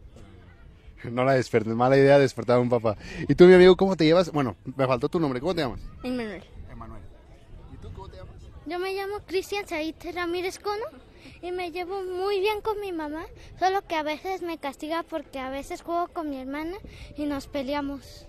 No 1.09 1.23
la 1.23 1.35
despertes, 1.35 1.73
mala 1.73 1.95
idea 1.95 2.19
despertar 2.19 2.57
a 2.57 2.59
un 2.59 2.67
papá. 2.67 2.97
¿Y 3.29 3.33
tú, 3.33 3.45
mi 3.45 3.53
amigo, 3.53 3.77
cómo 3.77 3.95
te 3.95 4.03
llevas? 4.03 4.29
Bueno, 4.29 4.57
me 4.75 4.85
faltó 4.85 5.07
tu 5.07 5.17
nombre, 5.17 5.39
¿cómo 5.39 5.55
te 5.55 5.61
llamas? 5.61 5.79
Manuel. 6.03 6.43
Emanuel. 6.69 7.01
¿Y 7.73 7.77
tú 7.77 7.93
cómo 7.93 8.09
te 8.09 8.17
llamas? 8.17 8.35
Yo 8.65 8.77
me 8.77 8.91
llamo 8.91 9.19
Cristian 9.25 9.65
Saite 9.65 10.11
Ramírez 10.11 10.59
Cono 10.59 10.83
y 11.41 11.53
me 11.53 11.71
llevo 11.71 12.03
muy 12.03 12.41
bien 12.41 12.59
con 12.59 12.81
mi 12.81 12.91
mamá, 12.91 13.25
solo 13.57 13.83
que 13.87 13.95
a 13.95 14.03
veces 14.03 14.41
me 14.41 14.57
castiga 14.57 15.03
porque 15.03 15.39
a 15.39 15.49
veces 15.49 15.81
juego 15.81 16.09
con 16.09 16.29
mi 16.29 16.41
hermana 16.41 16.75
y 17.15 17.23
nos 17.23 17.47
peleamos. 17.47 18.27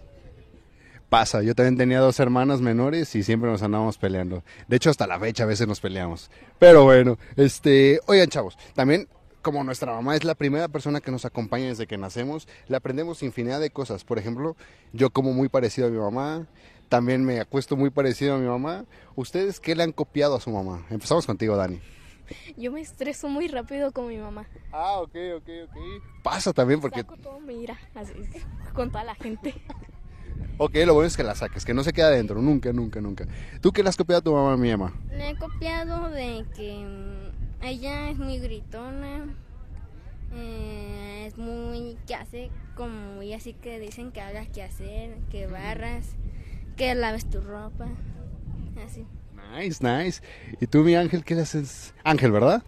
Pasa, 1.09 1.43
yo 1.43 1.55
también 1.55 1.77
tenía 1.77 2.01
dos 2.01 2.19
hermanas 2.19 2.61
menores 2.61 3.15
y 3.15 3.23
siempre 3.23 3.49
nos 3.49 3.63
andábamos 3.63 3.97
peleando. 3.97 4.43
De 4.67 4.77
hecho, 4.77 4.91
hasta 4.91 5.07
la 5.07 5.21
fecha 5.21 5.45
a 5.45 5.47
veces 5.47 5.69
nos 5.69 5.81
peleamos. 5.81 6.31
Pero 6.59 6.83
bueno, 6.83 7.17
este, 7.37 8.01
oigan 8.07 8.29
chavos, 8.29 8.59
también 8.75 9.09
como 9.41 9.63
nuestra 9.63 9.93
mamá 9.93 10.17
es 10.17 10.25
la 10.25 10.35
primera 10.35 10.67
persona 10.67 11.01
que 11.01 11.13
nos 11.13 11.25
acompaña 11.25 11.67
desde 11.67 11.87
que 11.87 11.97
nacemos, 11.97 12.49
le 12.67 12.77
aprendemos 12.77 13.23
infinidad 13.23 13.61
de 13.61 13.71
cosas. 13.71 14.03
Por 14.03 14.19
ejemplo, 14.19 14.57
yo 14.93 15.11
como 15.11 15.33
muy 15.33 15.49
parecido 15.49 15.87
a 15.87 15.91
mi 15.91 15.99
mamá, 15.99 16.49
también 16.89 17.25
me 17.25 17.39
acuesto 17.39 17.77
muy 17.77 17.91
parecido 17.91 18.35
a 18.35 18.39
mi 18.39 18.49
mamá. 18.49 18.85
¿Ustedes 19.15 19.61
qué 19.61 19.77
le 19.77 19.85
han 19.85 19.93
copiado 19.93 20.35
a 20.35 20.41
su 20.41 20.51
mamá? 20.51 20.85
Empezamos 20.91 21.27
contigo, 21.27 21.57
Dani. 21.57 21.81
Yo 22.57 22.73
me 22.73 22.81
estreso 22.81 23.29
muy 23.29 23.47
rápido 23.47 23.93
con 23.93 24.09
mi 24.09 24.17
mamá. 24.17 24.49
Ah, 24.73 24.99
ok, 24.99 25.15
ok, 25.37 25.49
ok. 25.69 25.77
Pasa 26.25 26.53
también 26.53 26.81
porque... 26.81 27.03
Saco 27.03 27.17
todo 27.17 27.39
mi 27.39 27.63
ira, 27.63 27.79
así, 27.95 28.15
con 28.75 28.91
toda 28.91 29.05
la 29.05 29.15
gente. 29.15 29.55
Ok, 30.59 30.75
lo 30.87 30.95
bueno 30.95 31.07
es 31.07 31.17
que 31.17 31.23
la 31.23 31.35
saques, 31.35 31.67
que 31.67 31.75
no 31.75 31.85
se 31.85 31.93
queda 31.93 32.07
adentro, 32.07 32.41
nunca, 32.41 32.73
nunca, 32.73 33.01
nunca. 33.01 33.27
¿Tú 33.61 33.73
qué 33.73 33.83
le 33.83 33.91
has 33.91 33.97
copiado 33.97 34.21
a 34.21 34.25
tu 34.25 34.33
mamá, 34.33 34.57
mi 34.57 34.71
mamá? 34.71 34.95
Le 35.11 35.31
he 35.31 35.37
copiado 35.37 36.09
de 36.09 36.47
que 36.57 36.85
mm, 36.85 37.65
ella 37.65 38.09
es 38.09 38.19
muy 38.19 38.39
gritona, 38.39 39.27
eh, 40.35 41.27
es 41.27 41.37
muy 41.37 41.99
que 42.07 42.15
hace 42.15 42.51
como 42.75 43.17
muy 43.17 43.35
así 43.35 43.53
que 43.53 43.79
dicen 43.79 44.13
que 44.13 44.23
hagas 44.23 44.49
que 44.49 44.63
hacer, 44.63 45.19
que 45.31 45.47
barras, 45.47 46.07
que 46.77 46.95
laves 46.95 47.29
tu 47.29 47.43
ropa, 47.43 47.89
así. 48.87 49.05
Nice, 49.53 49.85
nice. 49.85 50.23
¿Y 50.59 50.67
tú, 50.67 50.83
mi 50.83 50.95
Ángel, 50.95 51.23
qué 51.23 51.35
le 51.35 51.43
haces? 51.43 51.95
Ángel, 52.03 52.33
¿verdad? 52.33 52.63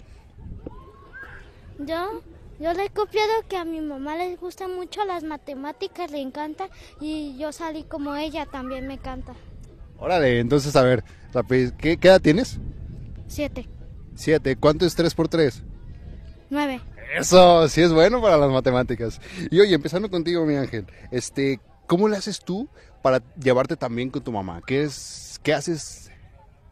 Yo, 1.78 2.22
yo 2.58 2.72
le 2.72 2.86
he 2.86 2.90
copiado 2.90 3.32
que 3.48 3.56
a 3.56 3.64
mi 3.64 3.80
mamá 3.80 4.16
le 4.16 4.36
gustan 4.36 4.74
mucho 4.74 5.04
las 5.04 5.22
matemáticas, 5.24 6.10
le 6.10 6.20
encanta 6.20 6.68
y 7.00 7.36
yo 7.38 7.52
salí 7.52 7.84
como 7.84 8.14
ella, 8.16 8.46
también 8.46 8.86
me 8.86 8.94
encanta. 8.94 9.34
Órale, 9.96 10.40
entonces, 10.40 10.74
a 10.76 10.82
ver, 10.82 11.04
¿qué, 11.78 11.98
qué 11.98 12.08
edad 12.08 12.20
tienes? 12.20 12.60
Siete, 13.26 13.68
Siete. 14.14 14.56
¿Cuánto 14.56 14.86
es 14.86 14.94
tres 14.94 15.14
por 15.14 15.28
tres? 15.28 15.64
nueve. 16.50 16.80
Eso, 17.18 17.68
sí 17.68 17.80
es 17.82 17.92
bueno 17.92 18.20
para 18.20 18.36
las 18.36 18.50
matemáticas. 18.50 19.20
Y 19.50 19.60
oye, 19.60 19.74
empezando 19.74 20.10
contigo, 20.10 20.44
mi 20.44 20.56
Ángel, 20.56 20.86
este, 21.10 21.60
¿cómo 21.86 22.08
le 22.08 22.16
haces 22.16 22.40
tú 22.44 22.68
para 23.02 23.22
llevarte 23.36 23.76
tan 23.76 23.94
bien 23.94 24.10
con 24.10 24.22
tu 24.22 24.32
mamá? 24.32 24.60
¿Qué 24.66 24.82
es, 24.82 25.40
qué 25.42 25.54
haces, 25.54 26.10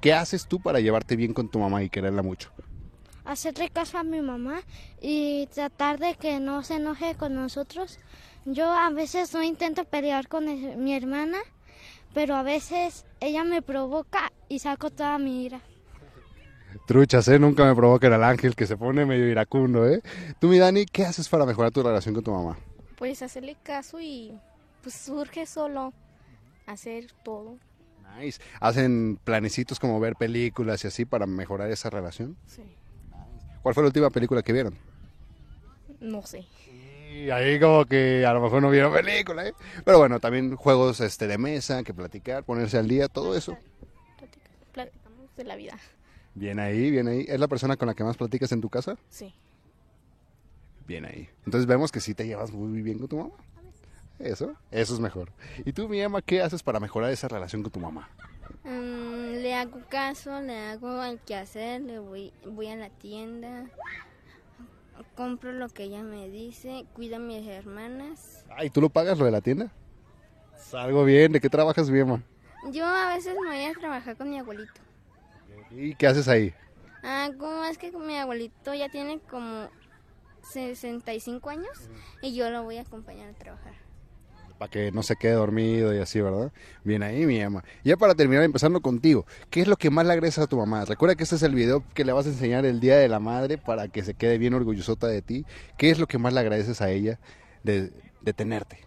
qué 0.00 0.12
haces 0.12 0.46
tú 0.46 0.60
para 0.60 0.80
llevarte 0.80 1.16
bien 1.16 1.32
con 1.32 1.48
tu 1.50 1.58
mamá 1.58 1.82
y 1.82 1.90
quererla 1.90 2.22
mucho? 2.22 2.50
Hacerle 3.26 3.68
caso 3.70 3.98
a 3.98 4.04
mi 4.04 4.20
mamá 4.22 4.60
y 5.00 5.46
tratar 5.54 5.98
de 5.98 6.14
que 6.14 6.40
no 6.40 6.62
se 6.62 6.76
enoje 6.76 7.14
con 7.16 7.34
nosotros. 7.34 7.98
Yo 8.44 8.72
a 8.72 8.88
veces 8.90 9.34
no 9.34 9.42
intento 9.42 9.84
pelear 9.84 10.28
con 10.28 10.48
el- 10.48 10.76
mi 10.76 10.94
hermana, 10.94 11.38
pero 12.14 12.36
a 12.36 12.42
veces 12.42 13.04
ella 13.20 13.44
me 13.44 13.62
provoca 13.62 14.32
y 14.48 14.60
saco 14.60 14.90
toda 14.90 15.18
mi 15.18 15.44
ira. 15.44 15.60
Truchas, 16.86 17.26
¿eh? 17.28 17.38
Nunca 17.38 17.64
me 17.64 17.74
provoquen 17.74 18.12
al 18.12 18.22
Ángel 18.22 18.54
que 18.54 18.66
se 18.66 18.76
pone 18.76 19.04
medio 19.04 19.26
iracundo, 19.28 19.88
¿eh? 19.88 20.02
Tú, 20.38 20.48
mi 20.48 20.58
Dani, 20.58 20.86
¿qué 20.86 21.04
haces 21.04 21.28
para 21.28 21.44
mejorar 21.44 21.72
tu 21.72 21.82
relación 21.82 22.14
con 22.14 22.22
tu 22.22 22.30
mamá? 22.30 22.56
Pues 22.96 23.22
hacerle 23.22 23.56
caso 23.62 24.00
y 24.00 24.32
pues 24.82 24.94
surge 24.94 25.46
solo 25.46 25.92
hacer 26.66 27.06
todo. 27.24 27.58
Nice. 28.18 28.40
¿Hacen 28.60 29.18
planecitos 29.24 29.80
como 29.80 29.98
ver 29.98 30.14
películas 30.14 30.84
y 30.84 30.86
así 30.88 31.04
para 31.04 31.26
mejorar 31.26 31.70
esa 31.70 31.90
relación? 31.90 32.36
Sí. 32.46 32.62
¿Cuál 33.66 33.74
fue 33.74 33.82
la 33.82 33.88
última 33.88 34.10
película 34.10 34.44
que 34.44 34.52
vieron? 34.52 34.78
No 35.98 36.22
sé. 36.22 36.46
Y 37.12 37.30
ahí 37.30 37.58
como 37.58 37.84
que 37.84 38.24
a 38.24 38.32
lo 38.32 38.40
mejor 38.40 38.62
no 38.62 38.70
vieron 38.70 38.92
película, 38.92 39.44
¿eh? 39.44 39.54
Pero 39.84 39.98
bueno, 39.98 40.20
también 40.20 40.54
juegos 40.54 41.00
este, 41.00 41.26
de 41.26 41.36
mesa, 41.36 41.82
que 41.82 41.92
platicar, 41.92 42.44
ponerse 42.44 42.78
al 42.78 42.86
día, 42.86 43.08
todo 43.08 43.36
eso. 43.36 43.58
Platica- 44.20 44.50
platicamos 44.70 45.36
de 45.36 45.42
la 45.42 45.56
vida. 45.56 45.76
Bien 46.36 46.60
ahí, 46.60 46.92
bien 46.92 47.08
ahí. 47.08 47.24
¿Es 47.26 47.40
la 47.40 47.48
persona 47.48 47.76
con 47.76 47.88
la 47.88 47.94
que 47.94 48.04
más 48.04 48.16
platicas 48.16 48.52
en 48.52 48.60
tu 48.60 48.68
casa? 48.70 48.96
Sí. 49.10 49.34
Bien 50.86 51.04
ahí. 51.04 51.28
Entonces 51.44 51.66
vemos 51.66 51.90
que 51.90 51.98
sí 51.98 52.14
te 52.14 52.24
llevas 52.24 52.52
muy 52.52 52.82
bien 52.82 53.00
con 53.00 53.08
tu 53.08 53.16
mamá. 53.16 53.34
Eso, 54.20 54.54
eso 54.70 54.94
es 54.94 55.00
mejor. 55.00 55.32
¿Y 55.64 55.72
tú, 55.72 55.88
mi 55.88 56.00
ama, 56.02 56.22
qué 56.22 56.40
haces 56.40 56.62
para 56.62 56.78
mejorar 56.78 57.10
esa 57.10 57.26
relación 57.26 57.64
con 57.64 57.72
tu 57.72 57.80
mamá? 57.80 58.08
Le 59.46 59.54
hago 59.54 59.80
caso, 59.88 60.40
le 60.40 60.58
hago 60.58 61.04
el 61.04 61.20
quehacer, 61.20 61.80
le 61.80 62.00
voy, 62.00 62.32
voy 62.44 62.66
a 62.66 62.74
la 62.74 62.90
tienda, 62.90 63.66
compro 65.14 65.52
lo 65.52 65.68
que 65.68 65.84
ella 65.84 66.02
me 66.02 66.28
dice, 66.28 66.84
cuido 66.94 67.14
a 67.14 67.18
mis 67.20 67.46
hermanas. 67.46 68.44
Ay, 68.50 68.70
¿tú 68.70 68.80
lo 68.80 68.90
pagas 68.90 69.16
lo 69.16 69.24
de 69.24 69.30
la 69.30 69.40
tienda? 69.40 69.70
Salgo 70.56 71.04
bien, 71.04 71.30
¿de 71.30 71.40
qué 71.40 71.48
trabajas, 71.48 71.88
mi 71.90 72.00
ama? 72.00 72.24
Yo 72.72 72.84
a 72.86 73.14
veces 73.14 73.36
me 73.40 73.46
voy 73.46 73.64
a 73.66 73.72
trabajar 73.74 74.16
con 74.16 74.30
mi 74.30 74.36
abuelito. 74.40 74.80
¿Y 75.70 75.94
qué 75.94 76.08
haces 76.08 76.26
ahí? 76.26 76.52
Ah, 77.04 77.30
como 77.38 77.62
es 77.66 77.78
que 77.78 77.92
mi 77.92 78.18
abuelito 78.18 78.74
ya 78.74 78.88
tiene 78.88 79.20
como 79.30 79.68
65 80.42 81.50
años 81.50 81.88
y 82.20 82.34
yo 82.34 82.50
lo 82.50 82.64
voy 82.64 82.78
a 82.78 82.80
acompañar 82.80 83.30
a 83.30 83.34
trabajar. 83.34 83.85
Para 84.58 84.70
que 84.70 84.92
no 84.92 85.02
se 85.02 85.16
quede 85.16 85.32
dormido 85.32 85.94
y 85.94 85.98
así, 85.98 86.20
¿verdad? 86.20 86.52
Bien 86.84 87.02
ahí, 87.02 87.26
mi. 87.26 87.38
Y 87.38 87.50
ya 87.84 87.96
para 87.96 88.14
terminar, 88.14 88.44
empezando 88.44 88.80
contigo, 88.80 89.26
¿qué 89.50 89.60
es 89.60 89.68
lo 89.68 89.76
que 89.76 89.90
más 89.90 90.06
le 90.06 90.12
agradeces 90.12 90.44
a 90.44 90.46
tu 90.46 90.56
mamá? 90.56 90.84
Recuerda 90.84 91.14
que 91.14 91.24
este 91.24 91.36
es 91.36 91.42
el 91.42 91.54
video 91.54 91.84
que 91.94 92.04
le 92.04 92.12
vas 92.12 92.26
a 92.26 92.30
enseñar 92.30 92.64
el 92.64 92.80
Día 92.80 92.96
de 92.96 93.08
la 93.08 93.20
Madre 93.20 93.58
para 93.58 93.88
que 93.88 94.02
se 94.02 94.14
quede 94.14 94.38
bien 94.38 94.54
orgullosota 94.54 95.06
de 95.06 95.22
ti. 95.22 95.44
¿Qué 95.76 95.90
es 95.90 95.98
lo 95.98 96.06
que 96.06 96.18
más 96.18 96.32
le 96.32 96.40
agradeces 96.40 96.80
a 96.80 96.90
ella 96.90 97.18
de, 97.62 97.92
de 98.22 98.32
tenerte? 98.32 98.80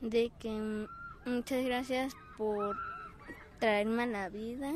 De 0.00 0.30
que 0.38 0.50
mm, 0.50 0.86
muchas 1.26 1.64
gracias 1.64 2.14
por 2.36 2.76
traerme 3.58 4.04
a 4.04 4.06
la 4.06 4.28
vida, 4.28 4.72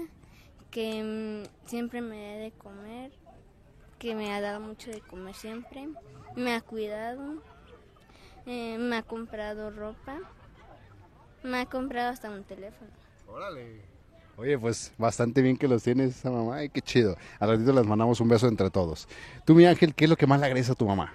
que 0.70 1.02
mm, 1.02 1.68
siempre 1.68 2.00
me 2.00 2.16
da 2.16 2.38
de 2.38 2.50
comer, 2.52 3.12
que 3.98 4.14
me 4.14 4.32
ha 4.32 4.40
dado 4.40 4.60
mucho 4.60 4.90
de 4.90 5.00
comer 5.00 5.34
siempre, 5.34 5.88
me 6.34 6.54
ha 6.54 6.60
cuidado, 6.60 7.42
eh, 8.46 8.76
me 8.78 8.96
ha 8.96 9.02
comprado 9.02 9.70
ropa, 9.70 10.18
me 11.42 11.60
ha 11.60 11.66
comprado 11.66 12.10
hasta 12.10 12.30
un 12.30 12.44
teléfono. 12.44 12.90
Órale. 13.28 13.80
Oye, 14.36 14.58
pues 14.58 14.92
bastante 14.96 15.42
bien 15.42 15.56
que 15.56 15.68
los 15.68 15.82
tienes 15.82 16.16
esa 16.16 16.30
mamá. 16.30 16.56
Ay, 16.56 16.68
qué 16.70 16.80
chido. 16.80 17.16
Al 17.38 17.50
ratito 17.50 17.72
les 17.72 17.86
mandamos 17.86 18.20
un 18.20 18.28
beso 18.28 18.48
entre 18.48 18.70
todos. 18.70 19.06
Tú, 19.44 19.54
mi 19.54 19.66
ángel, 19.66 19.94
¿qué 19.94 20.04
es 20.04 20.10
lo 20.10 20.16
que 20.16 20.26
más 20.26 20.40
le 20.40 20.46
agradeces 20.46 20.70
a 20.70 20.74
tu 20.74 20.86
mamá? 20.86 21.14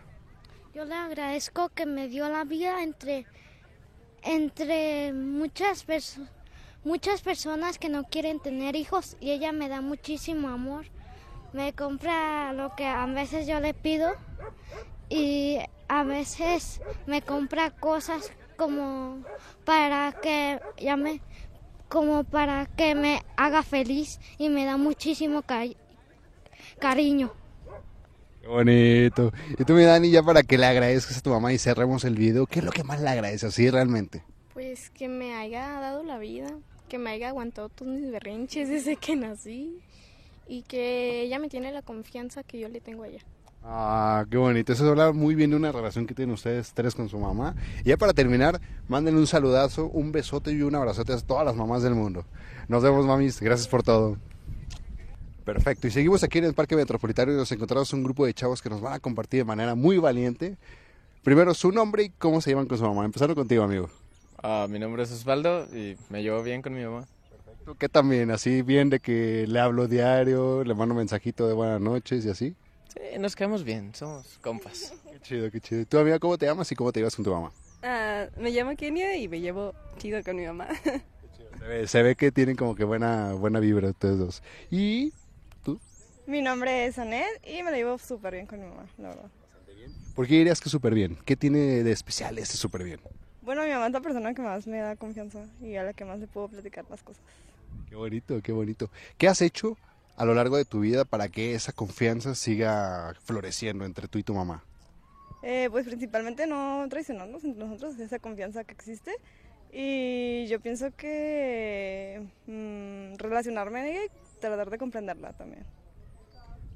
Yo 0.74 0.86
le 0.86 0.93
agradezco 0.93 1.69
que 1.69 1.86
me 1.88 2.07
dio 2.07 2.29
la 2.29 2.43
vida 2.43 2.84
entre, 2.84 3.25
entre 4.22 5.13
muchas, 5.13 5.88
perso- 5.88 6.27
muchas 6.84 7.22
personas 7.22 7.79
que 7.79 7.89
no 7.89 8.03
quieren 8.03 8.39
tener 8.39 8.75
hijos 8.75 9.17
y 9.19 9.31
ella 9.31 9.51
me 9.51 9.67
da 9.69 9.81
muchísimo 9.81 10.50
amor. 10.50 10.86
Me 11.53 11.74
compra 11.74 12.53
lo 12.53 12.75
que 12.75 12.86
a 12.86 13.05
veces 13.07 13.48
yo 13.48 13.60
le 13.60 13.74
pido 13.74 14.12
y 15.10 15.57
a 15.88 16.03
veces 16.03 16.82
me 17.06 17.22
compra 17.22 17.72
cosas 17.72 18.32
como 18.58 19.24
para 19.65 20.13
que 20.22 20.60
ya 20.77 20.98
me 20.98 21.22
como 21.89 22.24
para 22.25 22.65
que 22.67 22.96
me 22.96 23.24
haga 23.38 23.63
feliz 23.63 24.20
y 24.38 24.50
me 24.50 24.65
da 24.65 24.77
muchísimo 24.77 25.44
cari- 25.44 25.77
cariño. 26.79 27.32
Qué 28.41 28.48
bonito. 28.48 29.32
Y 29.58 29.63
tú, 29.65 29.74
mi 29.74 29.84
Dani, 29.84 30.10
ya 30.12 30.24
para 30.24 30.44
que 30.44 30.58
le 30.58 30.65
agradezcas 30.65 31.17
a 31.17 31.22
tu 31.22 31.29
mamá 31.32 31.53
y 31.53 31.58
cerremos 31.58 32.03
el 32.06 32.15
video, 32.15 32.48
¿qué 32.48 32.60
es 32.60 32.65
lo 32.65 32.72
que 32.72 32.84
más 32.84 33.01
le 33.01 33.10
agradeces 33.10 33.44
así 33.46 33.70
realmente? 33.70 34.24
Pues 34.53 34.89
que 34.89 35.08
me 35.08 35.36
haya 35.36 35.79
dado 35.79 36.03
la 36.03 36.17
vida, 36.17 36.60
que 36.89 36.98
me 36.98 37.12
haya 37.12 37.29
aguantado 37.29 37.70
todos 37.70 37.91
mis 37.91 38.12
berrinches 38.12 38.67
desde 38.70 38.98
que 38.98 39.15
nací 39.15 39.84
y 40.48 40.63
que 40.63 41.22
ella 41.22 41.39
me 41.39 41.50
tiene 41.50 41.72
la 41.72 41.82
confianza 41.84 42.44
que 42.44 42.60
yo 42.60 42.70
le 42.70 42.82
tengo 42.82 43.03
a 43.03 43.08
ella. 43.10 43.25
Ah, 43.69 44.25
qué 44.31 44.38
bonito. 44.38 44.71
Eso 44.71 44.88
habla 44.89 45.12
muy 45.12 45.36
bien 45.36 45.50
de 45.50 45.57
una 45.57 45.74
relación 45.74 46.07
que 46.07 46.15
tienen 46.15 46.33
ustedes 46.33 46.71
tres 46.74 46.95
con 46.95 47.09
su 47.09 47.19
mamá. 47.19 47.53
Y 47.83 47.89
ya 47.89 47.97
para 47.97 48.13
terminar, 48.13 48.62
mándenle 48.88 49.19
un 49.19 49.27
saludazo, 49.27 49.88
un 49.88 50.13
besote 50.13 50.53
y 50.53 50.62
un 50.62 50.74
abrazote 50.74 51.12
a 51.12 51.17
todas 51.19 51.45
las 51.45 51.53
mamás 51.53 51.83
del 51.83 51.93
mundo. 51.93 52.24
Nos 52.69 52.81
vemos, 52.81 53.05
mamis. 53.05 53.41
Gracias 53.41 53.67
por 53.67 53.83
todo. 53.83 54.17
Perfecto. 55.43 55.88
Y 55.88 55.91
seguimos 55.91 56.24
aquí 56.24 56.38
en 56.38 56.45
el 56.45 56.53
Parque 56.53 56.77
Metropolitano 56.77 57.33
y 57.33 57.36
nos 57.36 57.51
encontramos 57.51 57.91
un 57.91 58.03
grupo 58.03 58.25
de 58.25 58.33
chavos 58.33 58.62
que 58.62 58.69
nos 58.69 58.79
van 58.79 58.93
a 58.93 59.00
compartir 59.00 59.41
de 59.41 59.45
manera 59.45 59.75
muy 59.75 59.97
valiente. 59.97 60.55
Primero 61.21 61.53
su 61.53 61.74
nombre 61.74 62.03
y 62.03 62.09
cómo 62.12 62.39
se 62.39 62.51
llaman 62.51 62.67
con 62.67 62.77
su 62.77 62.86
mamá. 62.86 63.03
Empezando 63.03 63.36
contigo, 63.36 63.63
amigo. 63.63 63.89
Ah, 64.41 64.67
mi 64.69 64.79
nombre 64.79 65.03
es 65.03 65.12
Osvaldo 65.12 65.65
y 65.75 65.97
me 66.09 66.24
llevo 66.24 66.41
bien 66.41 66.62
con 66.62 66.74
mi 66.74 66.86
mamá. 66.86 67.05
¿Tú 67.65 67.75
qué 67.75 67.89
también? 67.89 68.31
Así 68.31 68.62
bien 68.62 68.89
de 68.89 69.01
que 69.01 69.45
le 69.45 69.59
hablo 69.59 69.89
diario, 69.89 70.63
le 70.63 70.74
mando 70.74 70.95
mensajito 70.95 71.50
de 71.50 71.53
buenas 71.53 71.81
noches 71.81 72.25
y 72.25 72.29
así. 72.29 72.55
Sí, 72.98 73.20
nos 73.20 73.36
quedamos 73.36 73.63
bien, 73.63 73.94
somos 73.94 74.38
compas. 74.42 74.94
Qué 75.12 75.20
chido, 75.20 75.51
qué 75.51 75.62
chido. 75.62 75.82
¿Y 75.82 75.86
tú, 75.86 76.00
amiga, 76.00 76.20
cómo 76.20 76.38
te 76.38 76.46
llamas 76.46 76.72
y 76.72 76.75
cómo 76.75 76.92
te 76.92 77.00
llevas 77.00 77.16
con 77.16 77.25
tu 77.25 77.32
mamá? 77.32 77.51
Ah, 77.84 78.27
me 78.38 78.50
llamo 78.51 78.75
Kenia 78.75 79.16
y 79.18 79.27
me 79.27 79.39
llevo 79.39 79.74
chido 79.98 80.24
con 80.24 80.36
mi 80.36 80.46
mamá. 80.46 80.68
Se 81.60 81.66
ve, 81.66 81.88
se 81.88 82.04
ve 82.04 82.16
que 82.16 82.32
tienen 82.32 82.56
como 82.56 82.75
que 82.75 82.84
buena, 82.84 83.34
buena 83.34 83.60
vibra 83.60 83.89
ustedes 83.89 84.20
dos. 84.20 84.44
Y 84.70 85.12
Mi 86.27 86.42
nombre 86.42 86.86
es 86.86 87.00
Anet 87.00 87.25
y 87.46 87.63
me 87.63 87.72
la 87.72 87.77
llevo 87.77 87.98
súper 87.98 88.36
bien 88.36 88.46
con 88.46 88.62
mi 88.62 88.68
mamá, 88.68 88.86
la 88.98 89.10
verdad. 89.10 89.32
¿Por 90.16 90.27
qué 90.27 90.36
dirías 90.36 90.62
que 90.62 90.70
súper 90.70 90.94
bien? 90.94 91.18
¿Qué 91.25 91.36
tiene 91.36 91.84
de 91.84 91.92
especial 91.92 92.38
este 92.38 92.58
súper 92.58 92.84
bien? 92.84 93.00
Bueno, 93.42 93.63
mi 93.63 93.70
mamá 93.70 93.88
es 93.88 93.94
la 93.94 94.01
persona 94.01 94.34
que 94.34 94.42
más 94.42 94.68
me 94.68 94.77
da 94.77 94.96
confianza 94.96 95.46
y 95.62 95.75
a 95.75 95.84
la 95.84 95.94
que 95.94 96.06
más 96.06 96.20
le 96.20 96.27
puedo 96.27 96.48
platicar 96.48 96.86
las 96.89 97.01
cosas. 97.01 97.24
Qué 97.89 97.96
bonito, 97.96 98.42
qué 98.42 98.51
bonito. 98.51 98.89
¿Qué 99.18 99.27
has 99.27 99.42
hecho 99.42 99.77
a 100.17 100.25
lo 100.25 100.33
largo 100.33 100.57
de 100.57 100.65
tu 100.65 100.81
vida 100.81 101.05
para 101.05 101.29
que 101.29 101.53
esa 101.53 101.71
confianza 101.71 102.36
siga 102.36 103.13
floreciendo 103.24 103.86
entre 103.86 104.07
tú 104.07 104.17
y 104.17 104.24
tu 104.24 104.33
mamá? 104.33 104.63
Eh, 105.43 105.69
pues 105.71 105.86
principalmente 105.86 106.47
no 106.47 106.86
traicionarnos 106.89 107.43
entre 107.43 107.63
nosotros, 107.63 108.00
esa 108.00 108.19
confianza 108.19 108.63
que 108.63 108.74
existe. 108.74 109.15
Y 109.71 110.47
yo 110.47 110.59
pienso 110.59 110.88
que 110.95 112.27
mm, 112.47 113.17
relacionarme 113.17 113.93
y 113.93 114.39
tratar 114.41 114.69
de 114.71 114.77
comprenderla 114.79 115.33
también. 115.33 115.65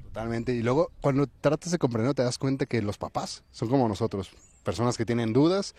Totalmente. 0.04 0.54
Y 0.54 0.62
luego, 0.62 0.92
cuando 1.02 1.26
tratas 1.26 1.72
de 1.72 1.80
comprender, 1.80 2.14
te 2.14 2.24
das 2.24 2.38
cuenta 2.38 2.66
que 2.66 2.82
los 2.82 2.98
papás 2.98 3.44
son 3.52 3.70
como 3.70 3.88
nosotros. 3.88 4.30
Personas 4.64 4.98
que 4.98 5.06
tienen 5.06 5.34
dudas 5.34 5.74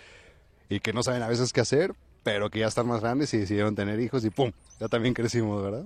y 0.68 0.80
que 0.80 0.92
no 0.92 1.02
saben 1.02 1.22
a 1.22 1.28
veces 1.28 1.52
qué 1.52 1.60
hacer, 1.60 1.94
pero 2.24 2.50
que 2.50 2.60
ya 2.60 2.66
están 2.66 2.88
más 2.88 3.02
grandes 3.02 3.32
y 3.34 3.38
decidieron 3.38 3.76
tener 3.76 4.00
hijos 4.00 4.24
y 4.24 4.30
¡pum! 4.30 4.50
Ya 4.80 4.88
también 4.88 5.14
crecimos, 5.14 5.62
¿verdad? 5.62 5.84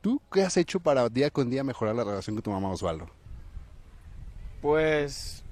¿Tú 0.00 0.20
qué 0.32 0.42
has 0.42 0.56
hecho 0.56 0.80
para 0.80 1.08
día 1.08 1.30
con 1.30 1.50
día 1.50 1.64
mejorar 1.64 1.94
la 1.94 2.04
relación 2.04 2.36
con 2.36 2.42
tu 2.42 2.50
mamá 2.50 2.70
Osvaldo? 2.70 3.08
Pues, 4.62 5.44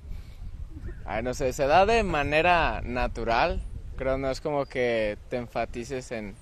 ay, 1.05 1.23
no 1.23 1.35
sé, 1.35 1.53
se 1.53 1.67
da 1.67 1.87
de 1.87 2.03
manera 2.03 2.81
natural. 2.83 3.63
Creo 3.97 4.19
no 4.19 4.31
es 4.31 4.41
como 4.41 4.67
que 4.67 5.19
te 5.31 5.37
enfatices 5.37 6.11
en 6.11 6.35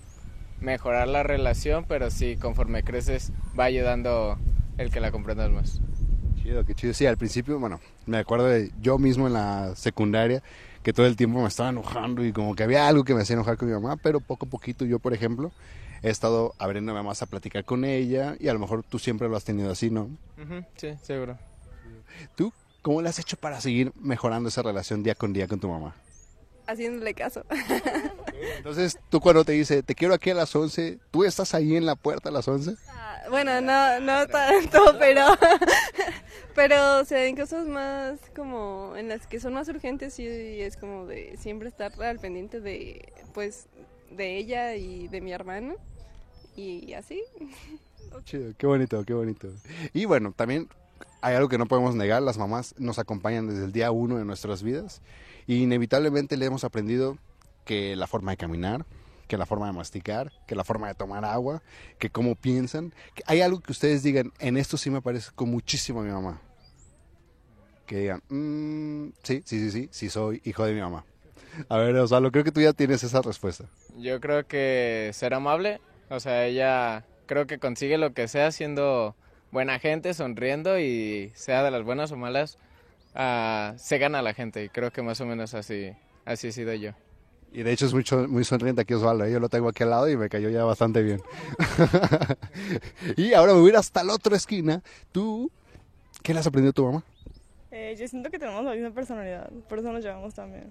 mejorar 0.61 1.09
la 1.09 1.23
relación, 1.23 1.85
pero 1.87 2.11
sí, 2.11 2.37
conforme 2.37 2.83
creces, 2.83 3.33
va 3.59 3.65
ayudando 3.65 4.39
el 4.79 4.91
que 4.91 5.01
la 5.01 5.11
comprendas 5.11 5.51
más. 5.51 5.81
Chido, 6.43 6.65
qué 6.65 6.75
chido. 6.75 6.95
Sí, 6.95 7.07
al 7.07 7.17
principio, 7.17 7.59
bueno, 7.59 7.81
me 8.07 8.19
acuerdo 8.19 8.47
de 8.47 8.73
yo 8.81 8.99
mismo 8.99 9.27
en 9.27 9.35
la 9.35 9.75
secundaria 9.77 10.43
que 10.83 10.93
todo 10.93 11.07
el 11.07 11.17
tiempo 11.17 11.41
me 11.41 11.49
estaba 11.49 11.69
enojando 11.69 12.25
y 12.25 12.33
como 12.33 12.55
que 12.55 12.65
había 12.65 12.89
algo 12.89 13.05
que 13.05 13.15
me 13.15 13.23
hacía 13.23 13.35
enojar 13.35 13.57
con 13.57 13.69
mi 13.69 13.75
mamá, 13.75 13.97
pero 13.97 14.21
poco 14.21 14.47
a 14.47 14.49
poquito 14.49 14.85
yo, 14.85 14.99
por 14.99 15.15
ejemplo, 15.15 15.53
he 16.03 16.11
estado 16.11 16.55
abriéndome 16.59 17.03
más 17.03 17.23
a 17.23 17.27
platicar 17.27 17.65
con 17.65 17.85
ella 17.85 18.37
y 18.39 18.49
a 18.49 18.53
lo 18.53 18.59
mejor 18.59 18.83
tú 18.83 18.99
siempre 18.99 19.29
lo 19.29 19.37
has 19.37 19.45
tenido 19.45 19.71
así, 19.71 19.91
¿no? 19.91 20.11
Ujú, 20.37 20.65
sí, 20.77 20.95
seguro. 21.03 21.39
¿Tú 22.35 22.53
cómo 22.83 23.01
le 23.01 23.09
has 23.09 23.19
hecho 23.19 23.37
para 23.37 23.61
seguir 23.61 23.93
mejorando 23.95 24.49
esa 24.49 24.63
relación 24.63 25.03
día 25.03 25.15
con 25.15 25.33
día 25.33 25.47
con 25.47 25.61
tu 25.61 25.69
mamá? 25.69 25.95
Haciéndole 26.67 27.15
caso. 27.15 27.45
Entonces, 28.57 28.99
tú 29.09 29.21
cuando 29.21 29.45
te 29.45 29.53
dice, 29.53 29.83
te 29.83 29.95
quiero 29.95 30.15
aquí 30.15 30.31
a 30.31 30.35
las 30.35 30.55
11, 30.55 30.99
¿tú 31.11 31.25
estás 31.25 31.55
ahí 31.55 31.77
en 31.77 31.87
la 31.87 31.97
puerta 31.97 32.29
a 32.29 32.33
las 32.33 32.47
11? 32.49 32.75
Ah, 32.89 33.23
bueno, 33.31 33.61
no, 33.61 34.01
no 34.01 34.27
tanto, 34.27 34.79
pero, 34.99 35.27
pero 36.55 37.05
se 37.05 37.15
ven 37.15 37.37
cosas 37.37 37.67
más 37.67 38.19
como 38.35 38.95
en 38.97 39.09
las 39.09 39.27
que 39.27 39.39
son 39.39 39.55
más 39.55 39.69
urgentes 39.69 40.19
y 40.19 40.27
es 40.27 40.77
como 40.77 41.07
de 41.07 41.37
siempre 41.37 41.69
estar 41.69 41.93
al 42.03 42.19
pendiente 42.19 42.61
de, 42.61 43.13
pues, 43.35 43.67
de 44.11 44.39
ella 44.39 44.75
y 44.75 45.09
de 45.09 45.21
mi 45.21 45.33
hermano 45.33 45.77
y 46.57 46.93
así. 46.95 47.23
Chido, 48.25 48.53
qué 48.59 48.67
bonito, 48.67 49.05
qué 49.05 49.15
bonito. 49.15 49.49
Y 49.93 50.05
bueno, 50.05 50.33
también 50.37 50.69
hay 51.21 51.35
algo 51.35 51.49
que 51.49 51.59
no 51.59 51.67
podemos 51.67 51.95
negar, 51.95 52.23
las 52.23 52.39
mamás 52.39 52.75
nos 52.79 52.99
acompañan 52.99 53.49
desde 53.49 53.65
el 53.65 53.73
día 53.73 53.91
uno 53.91 54.17
de 54.19 54.25
nuestras 54.25 54.63
vidas 54.63 55.01
y 55.47 55.63
inevitablemente 55.63 56.37
le 56.37 56.47
hemos 56.47 56.65
aprendido 56.65 57.17
que 57.65 57.97
la 57.97 58.07
forma 58.07 58.33
de 58.33 58.37
caminar, 58.37 58.85
que 59.29 59.39
la 59.39 59.47
forma 59.47 59.67
de 59.67 59.73
masticar, 59.73 60.33
que 60.47 60.55
la 60.55 60.65
forma 60.65 60.89
de 60.89 60.95
tomar 60.95 61.25
agua, 61.25 61.63
que 61.99 62.11
cómo 62.11 62.35
piensan. 62.35 62.93
que 63.15 63.23
hay 63.27 63.41
algo 63.41 63.61
que 63.61 63.73
ustedes 63.73 64.03
digan, 64.03 64.33
en 64.41 64.57
esto 64.57 64.77
sí 64.77 64.91
me 64.91 65.01
parezco 65.01 65.47
muchísimo 65.47 66.01
a 66.01 66.05
mi 66.05 66.11
mamá. 66.11 66.41
Que 67.87 67.97
digan, 67.99 68.23
"Mm, 68.29 69.13
sí, 69.23 69.43
sí, 69.45 69.59
sí, 69.59 69.71
sí, 69.71 69.89
sí 69.91 70.11
soy 70.11 70.41
hijo 70.45 70.65
de 70.65 70.75
mi 70.75 70.81
mamá. 70.81 71.05
A 71.69 71.77
ver, 71.79 71.95
Osvaldo, 71.97 72.31
creo 72.33 72.45
que 72.45 72.53
tú 72.53 72.61
ya 72.61 72.73
tienes 72.73 73.03
esa 73.05 73.21
respuesta. 73.23 73.65
Yo 73.99 74.21
creo 74.21 74.47
que 74.47 75.11
ser 75.13 75.35
amable, 75.35 75.81
o 76.09 76.21
sea, 76.21 76.47
ella 76.47 77.05
creo 77.27 77.47
que 77.47 77.59
consigue 77.59 77.99
lo 77.99 78.13
que 78.13 78.29
sea 78.29 78.53
siendo 78.53 79.15
buena 79.51 79.79
gente, 79.79 80.15
sonriendo 80.15 80.79
y 80.79 81.31
sea 81.35 81.63
de 81.63 81.71
las 81.71 81.85
buenas 81.85 82.11
o 82.13 82.17
malas, 82.17 82.59
ah, 83.15 83.75
se 83.77 83.99
gana 83.99 84.21
a 84.21 84.23
la 84.23 84.35
gente 84.35 84.65
y 84.65 84.69
creo 84.69 84.91
que 84.91 85.03
más 85.03 85.21
o 85.21 85.27
menos 85.27 85.55
así, 85.55 85.93
así 86.25 86.49
he 86.49 86.53
sido 86.53 86.75
yo. 86.75 86.93
Y 87.53 87.63
de 87.63 87.73
hecho 87.73 87.85
es 87.85 87.93
mucho, 87.93 88.27
muy 88.29 88.45
sonriente 88.45 88.81
aquí 88.81 88.95
Osvaldo, 88.95 89.27
¿eh? 89.27 89.33
yo 89.33 89.39
lo 89.39 89.51
tengo 89.51 89.69
aquí 89.69 89.83
al 89.83 89.91
lado 89.91 90.09
y 90.09 90.17
me 90.17 90.31
cayó 90.31 90.49
ya 90.49 90.65
bastante 90.65 91.03
bien. 91.03 91.21
y 93.17 93.35
ahora 93.35 93.53
me 93.53 93.61
voy 93.61 93.69
a 93.69 93.73
ir 93.75 93.77
hasta 93.77 94.03
la 94.03 94.15
otra 94.15 94.37
esquina. 94.37 94.83
¿Tú 95.13 95.51
qué 96.23 96.33
le 96.33 96.41
has 96.41 96.47
aprendido 96.47 96.71
a 96.71 96.73
tu 96.73 96.85
mamá? 96.87 97.05
Eh, 97.71 97.95
yo 97.99 98.09
siento 98.09 98.31
que 98.31 98.39
tenemos 98.39 98.65
la 98.65 98.73
misma 98.73 98.91
personalidad, 98.91 99.51
por 99.69 99.79
eso 99.79 99.93
nos 99.93 100.03
llevamos 100.03 100.33
también. 100.33 100.71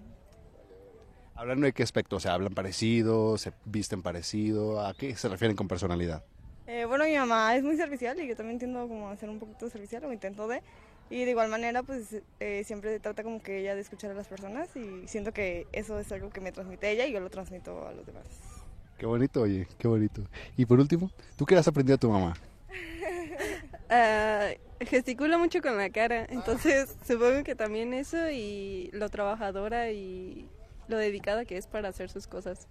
Hablando 1.41 1.65
de 1.65 1.73
qué 1.73 1.81
aspecto, 1.81 2.17
o 2.17 2.19
sea, 2.19 2.35
hablan 2.35 2.53
parecido, 2.53 3.35
se 3.39 3.51
visten 3.65 4.03
parecido, 4.03 4.85
¿a 4.85 4.93
qué 4.93 5.15
se 5.15 5.27
refieren 5.27 5.57
con 5.57 5.67
personalidad? 5.67 6.23
Eh, 6.67 6.85
bueno, 6.85 7.03
mi 7.05 7.15
mamá 7.15 7.55
es 7.55 7.63
muy 7.63 7.75
servicial 7.77 8.19
y 8.19 8.27
yo 8.27 8.35
también 8.35 8.59
tiendo 8.59 8.87
como 8.87 9.09
a 9.09 9.17
ser 9.17 9.27
un 9.27 9.39
poquito 9.39 9.67
servicial 9.67 10.05
o 10.05 10.13
intento 10.13 10.47
de, 10.47 10.61
Y 11.09 11.25
de 11.25 11.31
igual 11.31 11.49
manera, 11.49 11.81
pues 11.81 12.21
eh, 12.39 12.63
siempre 12.63 12.99
trata 12.99 13.23
como 13.23 13.41
que 13.41 13.57
ella 13.57 13.73
de 13.73 13.81
escuchar 13.81 14.11
a 14.11 14.13
las 14.13 14.27
personas 14.27 14.69
y 14.75 15.07
siento 15.07 15.31
que 15.31 15.65
eso 15.71 15.97
es 15.97 16.11
algo 16.11 16.29
que 16.29 16.41
me 16.41 16.51
transmite 16.51 16.91
ella 16.91 17.07
y 17.07 17.11
yo 17.11 17.19
lo 17.19 17.31
transmito 17.31 17.87
a 17.87 17.91
los 17.91 18.05
demás. 18.05 18.23
Qué 18.99 19.07
bonito, 19.07 19.41
oye, 19.41 19.67
qué 19.79 19.87
bonito. 19.87 20.21
Y 20.57 20.67
por 20.67 20.79
último, 20.79 21.09
¿tú 21.37 21.47
qué 21.47 21.55
has 21.55 21.67
aprendido 21.67 21.95
a 21.95 21.99
tu 21.99 22.11
mamá? 22.11 22.35
Ah, 23.93 24.51
gesticula 24.79 25.37
mucho 25.37 25.61
con 25.61 25.75
la 25.75 25.89
cara, 25.89 26.25
entonces 26.29 26.95
supongo 27.05 27.43
que 27.43 27.55
también 27.55 27.93
eso 27.93 28.29
y 28.29 28.89
lo 28.93 29.09
trabajadora 29.09 29.91
y 29.91 30.47
lo 30.91 30.97
dedicada 30.97 31.45
que 31.45 31.57
es 31.57 31.65
para 31.65 31.89
hacer 31.89 32.09
sus 32.11 32.27
cosas. 32.27 32.67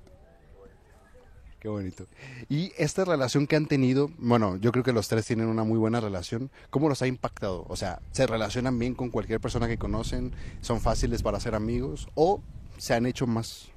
Qué 1.59 1.69
bonito. 1.69 2.07
Y 2.49 2.73
esta 2.79 3.05
relación 3.05 3.47
que 3.47 3.55
han 3.57 3.67
tenido, 3.67 4.11
bueno, 4.17 4.57
yo 4.57 4.73
creo 4.73 4.83
que 4.83 4.95
los 4.95 5.09
tres 5.09 5.27
tienen 5.27 5.47
una 5.47 5.63
muy 5.63 5.77
buena 5.77 6.01
relación. 6.01 6.51
¿Cómo 6.71 6.89
los 6.89 7.03
ha 7.03 7.07
impactado? 7.07 7.67
O 7.69 7.77
sea, 7.77 8.01
¿se 8.13 8.27
relacionan 8.27 8.79
bien 8.79 8.95
con 8.95 9.11
cualquier 9.11 9.41
persona 9.41 9.69
que 9.69 9.77
conocen? 9.77 10.33
¿Son 10.63 10.81
fáciles 10.81 11.23
para 11.23 11.39
ser 11.39 11.55
amigos? 11.55 12.09
¿O 12.15 12.41
se 12.79 12.95
han 12.95 13.05
hecho 13.05 13.27
más 13.27 13.69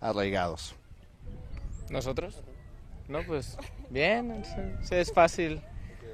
arraigados? 0.00 0.74
¿Nosotros? 1.90 2.42
No, 3.08 3.20
pues 3.24 3.56
bien, 3.88 4.42
sí, 4.82 4.94
es 4.96 5.12
fácil 5.12 5.60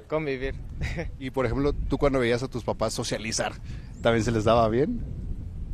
convivir. 0.07 0.53
Y 1.17 1.31
por 1.31 1.45
ejemplo, 1.47 1.73
tú 1.73 1.97
cuando 1.97 2.19
veías 2.19 2.43
a 2.43 2.47
tus 2.47 2.63
papás 2.63 2.93
socializar, 2.93 3.53
¿también 4.03 4.23
se 4.23 4.31
les 4.31 4.43
daba 4.43 4.69
bien? 4.69 5.03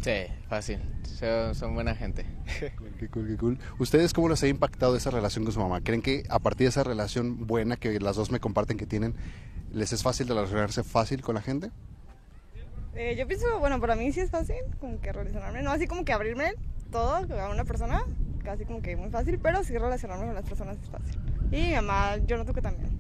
Sí, 0.06 0.28
fácil. 0.50 0.80
Son, 1.18 1.56
son 1.56 1.74
buena 1.74 1.96
gente. 1.96 2.28
Qué 3.00 3.10
cool, 3.10 3.28
qué 3.28 3.38
cool. 3.38 3.58
¿Ustedes 3.80 4.14
cómo 4.14 4.30
les 4.30 4.44
ha 4.44 4.48
impactado 4.48 4.96
esa 4.96 5.10
relación 5.10 5.46
con 5.46 5.52
su 5.52 5.60
mamá? 5.60 5.82
¿Creen 5.82 6.04
que 6.04 6.26
a 6.30 6.38
partir 6.38 6.66
de 6.66 6.70
esa 6.70 6.84
relación 6.84 7.48
buena 7.48 7.76
que 7.76 8.00
las 8.00 8.16
dos 8.16 8.30
me 8.30 8.40
comparten 8.40 8.78
que 8.78 8.86
tienen, 8.86 9.16
les 9.72 9.94
es 9.94 10.04
fácil 10.04 10.28
relacionarse 10.28 10.84
fácil 10.84 11.24
con 11.24 11.34
la 11.34 11.42
gente? 11.42 11.72
Eh, 12.94 13.16
yo 13.18 13.26
pienso, 13.26 13.48
bueno, 13.58 13.82
para 13.82 13.96
mí 13.96 14.12
sí 14.12 14.20
es 14.20 14.30
fácil 14.30 14.58
como 14.80 15.02
que 15.02 15.12
relacionarme, 15.12 15.64
no 15.64 15.72
así 15.72 15.88
como 15.88 16.06
que 16.06 16.14
abrirme 16.14 16.54
todo 16.92 17.16
a 17.42 17.50
una 17.50 17.66
persona, 17.66 18.04
casi 18.44 18.64
como 18.64 18.84
que 18.84 18.96
muy 18.96 19.10
fácil, 19.10 19.40
pero 19.40 19.64
sí 19.64 19.76
relacionarme 19.76 20.28
con 20.28 20.36
las 20.36 20.46
personas 20.46 20.78
es 20.84 20.88
fácil. 20.88 21.20
Y 21.52 21.70
mi 21.70 21.74
mamá, 21.74 22.18
yo 22.18 22.38
noto 22.38 22.54
que 22.54 22.62
también. 22.62 22.92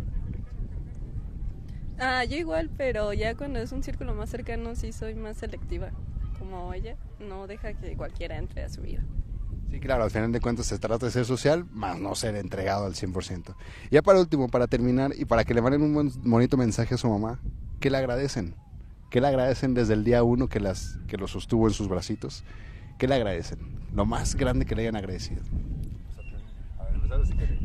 Ah, 2.00 2.24
yo 2.24 2.36
igual, 2.36 2.72
pero 2.76 3.14
ya 3.14 3.36
cuando 3.36 3.60
es 3.60 3.72
un 3.72 3.84
círculo 3.84 4.16
más 4.16 4.32
cercano 4.32 4.74
sí 4.74 4.92
soy 4.92 5.14
más 5.14 5.38
selectiva. 5.38 5.92
Como 6.40 6.74
ella, 6.74 6.96
no 7.20 7.48
deja 7.48 7.74
que 7.74 7.96
cualquiera 7.96 8.38
entre 8.38 8.64
a 8.64 8.70
su 8.70 8.82
vida. 8.82 9.04
Sí, 9.72 9.80
claro, 9.80 10.04
al 10.04 10.12
final 10.12 10.32
de 10.32 10.40
cuentas 10.40 10.68
se 10.68 10.78
trata 10.80 11.06
de 11.06 11.12
ser 11.12 11.26
social, 11.26 11.66
más 11.72 12.00
no 12.00 12.16
ser 12.16 12.36
entregado 12.36 12.86
al 12.86 12.94
100%. 12.94 13.56
Y 13.90 13.96
ya 13.96 14.02
para 14.02 14.20
último, 14.20 14.48
para 14.48 14.68
terminar 14.68 15.12
y 15.18 15.26
para 15.26 15.44
que 15.44 15.54
le 15.54 15.62
manden 15.62 15.82
un 15.82 16.12
bonito 16.24 16.56
mensaje 16.56 16.96
a 16.96 16.98
su 16.98 17.10
mamá, 17.10 17.40
¿qué 17.80 17.90
le 17.90 17.98
agradecen? 17.98 18.56
¿Qué 19.10 19.22
le 19.22 19.28
agradecen 19.28 19.74
desde 19.74 19.94
el 19.94 20.04
día 20.04 20.24
uno 20.24 20.48
que, 20.48 20.60
las, 20.60 21.00
que 21.08 21.18
lo 21.18 21.28
sostuvo 21.28 21.68
en 21.68 21.74
sus 21.74 21.88
bracitos? 21.88 22.44
¿Qué 22.98 23.08
le 23.08 23.16
agradecen? 23.16 23.60
Lo 23.94 24.06
más 24.06 24.36
grande 24.36 24.66
que 24.66 24.76
le 24.76 24.84
hayan 24.84 24.96
agradecido. 24.96 25.42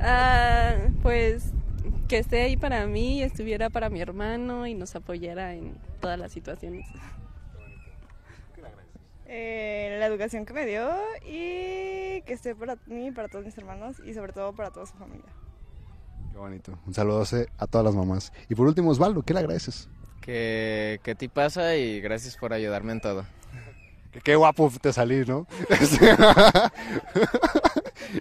Ah, 0.00 0.76
pues 1.02 1.52
que 2.08 2.18
esté 2.18 2.42
ahí 2.42 2.56
para 2.56 2.86
mí, 2.86 3.22
estuviera 3.22 3.70
para 3.70 3.88
mi 3.88 4.00
hermano 4.00 4.66
y 4.66 4.74
nos 4.74 4.96
apoyara 4.96 5.54
en 5.54 5.76
todas 6.00 6.18
las 6.18 6.32
situaciones. 6.32 6.86
Eh, 9.32 9.94
la 10.00 10.06
educación 10.06 10.44
que 10.44 10.52
me 10.52 10.66
dio 10.66 10.90
y 11.24 12.20
que 12.22 12.32
esté 12.32 12.56
para 12.56 12.76
mí, 12.86 13.12
para 13.12 13.28
todos 13.28 13.44
mis 13.44 13.56
hermanos 13.56 14.02
y 14.04 14.12
sobre 14.12 14.32
todo 14.32 14.52
para 14.52 14.72
toda 14.72 14.86
su 14.86 14.94
familia. 14.94 15.30
Qué 16.32 16.36
bonito. 16.36 16.76
Un 16.84 16.94
saludo 16.94 17.22
a 17.56 17.66
todas 17.68 17.84
las 17.84 17.94
mamás. 17.94 18.32
Y 18.48 18.56
por 18.56 18.66
último, 18.66 18.90
Osvaldo, 18.90 19.22
¿qué 19.22 19.32
le 19.32 19.38
agradeces? 19.38 19.88
Que, 20.20 20.98
que 21.04 21.14
ti 21.14 21.28
pasa 21.28 21.76
y 21.76 22.00
gracias 22.00 22.36
por 22.36 22.52
ayudarme 22.52 22.90
en 22.90 23.00
todo. 23.00 23.24
Que 24.10 24.20
qué 24.20 24.34
guapo 24.34 24.68
te 24.82 24.92
salí, 24.92 25.24
¿no? 25.24 25.46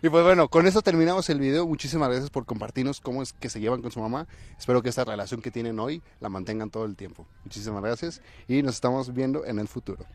Y 0.04 0.10
pues 0.10 0.24
bueno, 0.24 0.50
con 0.50 0.68
eso 0.68 0.84
terminamos 0.84 1.28
el 1.32 1.40
video. 1.40 1.66
Muchísimas 1.66 2.10
gracias 2.10 2.30
por 2.30 2.46
compartirnos 2.46 3.02
cómo 3.02 3.24
es 3.24 3.34
que 3.34 3.50
se 3.50 3.60
llevan 3.60 3.82
con 3.82 3.90
su 3.90 4.00
mamá. 4.00 4.28
Espero 4.58 4.84
que 4.84 4.90
esta 4.90 5.04
relación 5.04 5.42
que 5.42 5.50
tienen 5.50 5.80
hoy 5.80 6.04
la 6.20 6.30
mantengan 6.30 6.70
todo 6.70 6.86
el 6.86 6.96
tiempo. 6.96 7.26
Muchísimas 7.44 7.82
gracias 7.82 8.22
y 8.48 8.62
nos 8.62 8.76
estamos 8.76 9.12
viendo 9.14 9.46
en 9.46 9.58
el 9.58 9.68
futuro. 9.68 10.06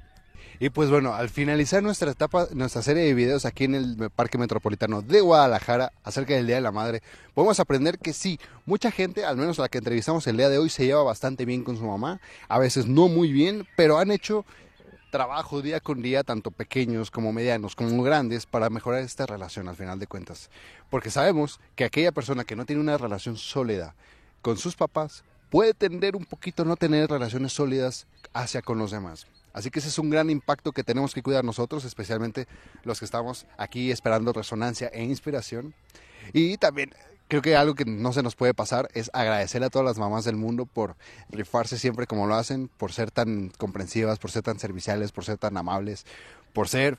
Y 0.60 0.70
pues 0.70 0.88
bueno, 0.88 1.14
al 1.14 1.30
finalizar 1.30 1.82
nuestra 1.82 2.12
etapa, 2.12 2.46
nuestra 2.52 2.80
serie 2.80 3.02
de 3.02 3.14
videos 3.14 3.44
aquí 3.44 3.64
en 3.64 3.74
el 3.74 4.10
Parque 4.14 4.38
Metropolitano 4.38 5.02
de 5.02 5.20
Guadalajara 5.20 5.92
acerca 6.04 6.34
del 6.34 6.46
Día 6.46 6.56
de 6.56 6.62
la 6.62 6.70
Madre, 6.70 7.02
podemos 7.34 7.58
aprender 7.58 7.98
que 7.98 8.12
sí, 8.12 8.38
mucha 8.64 8.92
gente, 8.92 9.24
al 9.24 9.36
menos 9.36 9.58
la 9.58 9.68
que 9.68 9.78
entrevistamos 9.78 10.26
el 10.28 10.36
día 10.36 10.48
de 10.48 10.58
hoy, 10.58 10.70
se 10.70 10.86
lleva 10.86 11.02
bastante 11.02 11.44
bien 11.44 11.64
con 11.64 11.76
su 11.76 11.84
mamá, 11.84 12.20
a 12.48 12.58
veces 12.58 12.86
no 12.86 13.08
muy 13.08 13.32
bien, 13.32 13.66
pero 13.76 13.98
han 13.98 14.12
hecho 14.12 14.44
trabajo 15.10 15.60
día 15.60 15.80
con 15.80 16.02
día, 16.02 16.22
tanto 16.22 16.50
pequeños 16.50 17.10
como 17.10 17.32
medianos, 17.32 17.74
como 17.74 18.02
grandes, 18.02 18.46
para 18.46 18.70
mejorar 18.70 19.02
esta 19.02 19.26
relación 19.26 19.68
al 19.68 19.76
final 19.76 19.98
de 19.98 20.06
cuentas. 20.06 20.50
Porque 20.90 21.10
sabemos 21.10 21.60
que 21.74 21.84
aquella 21.84 22.12
persona 22.12 22.44
que 22.44 22.56
no 22.56 22.64
tiene 22.64 22.82
una 22.82 22.98
relación 22.98 23.36
sólida 23.36 23.94
con 24.42 24.56
sus 24.56 24.76
papás 24.76 25.24
puede 25.50 25.72
tender 25.72 26.16
un 26.16 26.24
poquito 26.24 26.64
no 26.64 26.76
tener 26.76 27.10
relaciones 27.10 27.52
sólidas 27.52 28.06
hacia 28.32 28.62
con 28.62 28.78
los 28.78 28.90
demás. 28.90 29.26
Así 29.54 29.70
que 29.70 29.78
ese 29.78 29.88
es 29.88 29.98
un 29.98 30.10
gran 30.10 30.28
impacto 30.28 30.72
que 30.72 30.84
tenemos 30.84 31.14
que 31.14 31.22
cuidar 31.22 31.44
nosotros, 31.44 31.84
especialmente 31.84 32.46
los 32.82 32.98
que 32.98 33.04
estamos 33.06 33.46
aquí 33.56 33.90
esperando 33.90 34.32
resonancia 34.32 34.88
e 34.88 35.04
inspiración. 35.04 35.74
Y 36.32 36.58
también 36.58 36.90
creo 37.28 37.40
que 37.40 37.56
algo 37.56 37.74
que 37.74 37.84
no 37.84 38.12
se 38.12 38.22
nos 38.22 38.34
puede 38.34 38.52
pasar 38.52 38.88
es 38.94 39.10
agradecer 39.14 39.62
a 39.62 39.70
todas 39.70 39.86
las 39.86 39.98
mamás 39.98 40.24
del 40.24 40.36
mundo 40.36 40.66
por 40.66 40.96
rifarse 41.30 41.78
siempre 41.78 42.06
como 42.06 42.26
lo 42.26 42.34
hacen, 42.34 42.68
por 42.68 42.92
ser 42.92 43.12
tan 43.12 43.50
comprensivas, 43.56 44.18
por 44.18 44.32
ser 44.32 44.42
tan 44.42 44.58
serviciales, 44.58 45.12
por 45.12 45.24
ser 45.24 45.38
tan 45.38 45.56
amables, 45.56 46.04
por 46.52 46.68
ser 46.68 46.98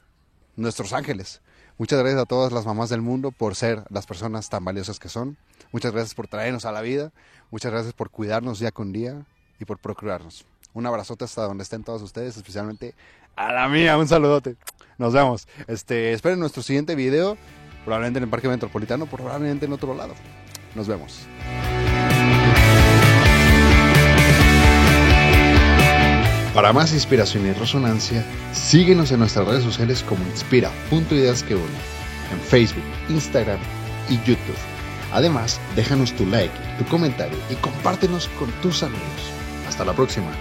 nuestros 0.55 0.93
ángeles. 0.93 1.41
Muchas 1.77 1.99
gracias 1.99 2.21
a 2.21 2.25
todas 2.25 2.53
las 2.53 2.65
mamás 2.65 2.89
del 2.89 3.01
mundo 3.01 3.31
por 3.31 3.53
ser 3.55 3.83
las 3.89 4.05
personas 4.05 4.47
tan 4.49 4.63
valiosas 4.63 4.97
que 4.97 5.09
son. 5.09 5.37
Muchas 5.73 5.91
gracias 5.91 6.15
por 6.15 6.29
traernos 6.29 6.63
a 6.63 6.71
la 6.71 6.81
vida. 6.81 7.11
Muchas 7.51 7.73
gracias 7.73 7.93
por 7.93 8.11
cuidarnos 8.11 8.59
día 8.59 8.71
con 8.71 8.93
día 8.93 9.25
y 9.59 9.65
por 9.65 9.79
procurarnos. 9.79 10.45
Un 10.75 10.85
abrazote 10.85 11.23
hasta 11.23 11.43
donde 11.43 11.63
estén 11.63 11.85
todos 11.85 12.01
ustedes, 12.01 12.35
especialmente 12.35 12.95
a 13.37 13.51
la 13.53 13.69
mía. 13.69 13.97
Un 13.97 14.09
saludote. 14.09 14.57
Nos 14.97 15.13
vemos. 15.13 15.47
Este, 15.67 16.11
esperen 16.11 16.37
nuestro 16.37 16.61
siguiente 16.61 16.95
video, 16.95 17.37
probablemente 17.85 18.17
en 18.17 18.23
el 18.25 18.29
Parque 18.29 18.49
Metropolitano, 18.49 19.05
probablemente 19.05 19.65
en 19.65 19.71
otro 19.71 19.95
lado. 19.95 20.13
Nos 20.75 20.87
vemos. 20.89 21.21
Para 26.53 26.73
más 26.73 26.93
inspiración 26.93 27.47
y 27.47 27.53
resonancia, 27.53 28.25
síguenos 28.53 29.13
en 29.13 29.19
nuestras 29.19 29.47
redes 29.47 29.63
sociales 29.63 30.03
como 30.03 30.25
inspira.ideas 30.25 31.43
que 31.43 31.55
uno, 31.55 31.65
en 32.33 32.39
Facebook, 32.41 32.83
Instagram 33.07 33.59
y 34.09 34.17
YouTube. 34.27 34.57
Además, 35.13 35.61
déjanos 35.77 36.11
tu 36.13 36.25
like, 36.25 36.53
tu 36.77 36.85
comentario 36.85 37.37
y 37.49 37.55
compártenos 37.55 38.27
con 38.37 38.51
tus 38.61 38.83
amigos. 38.83 39.44
Hasta 39.75 39.83
la 39.83 39.91
próxima. 39.93 40.31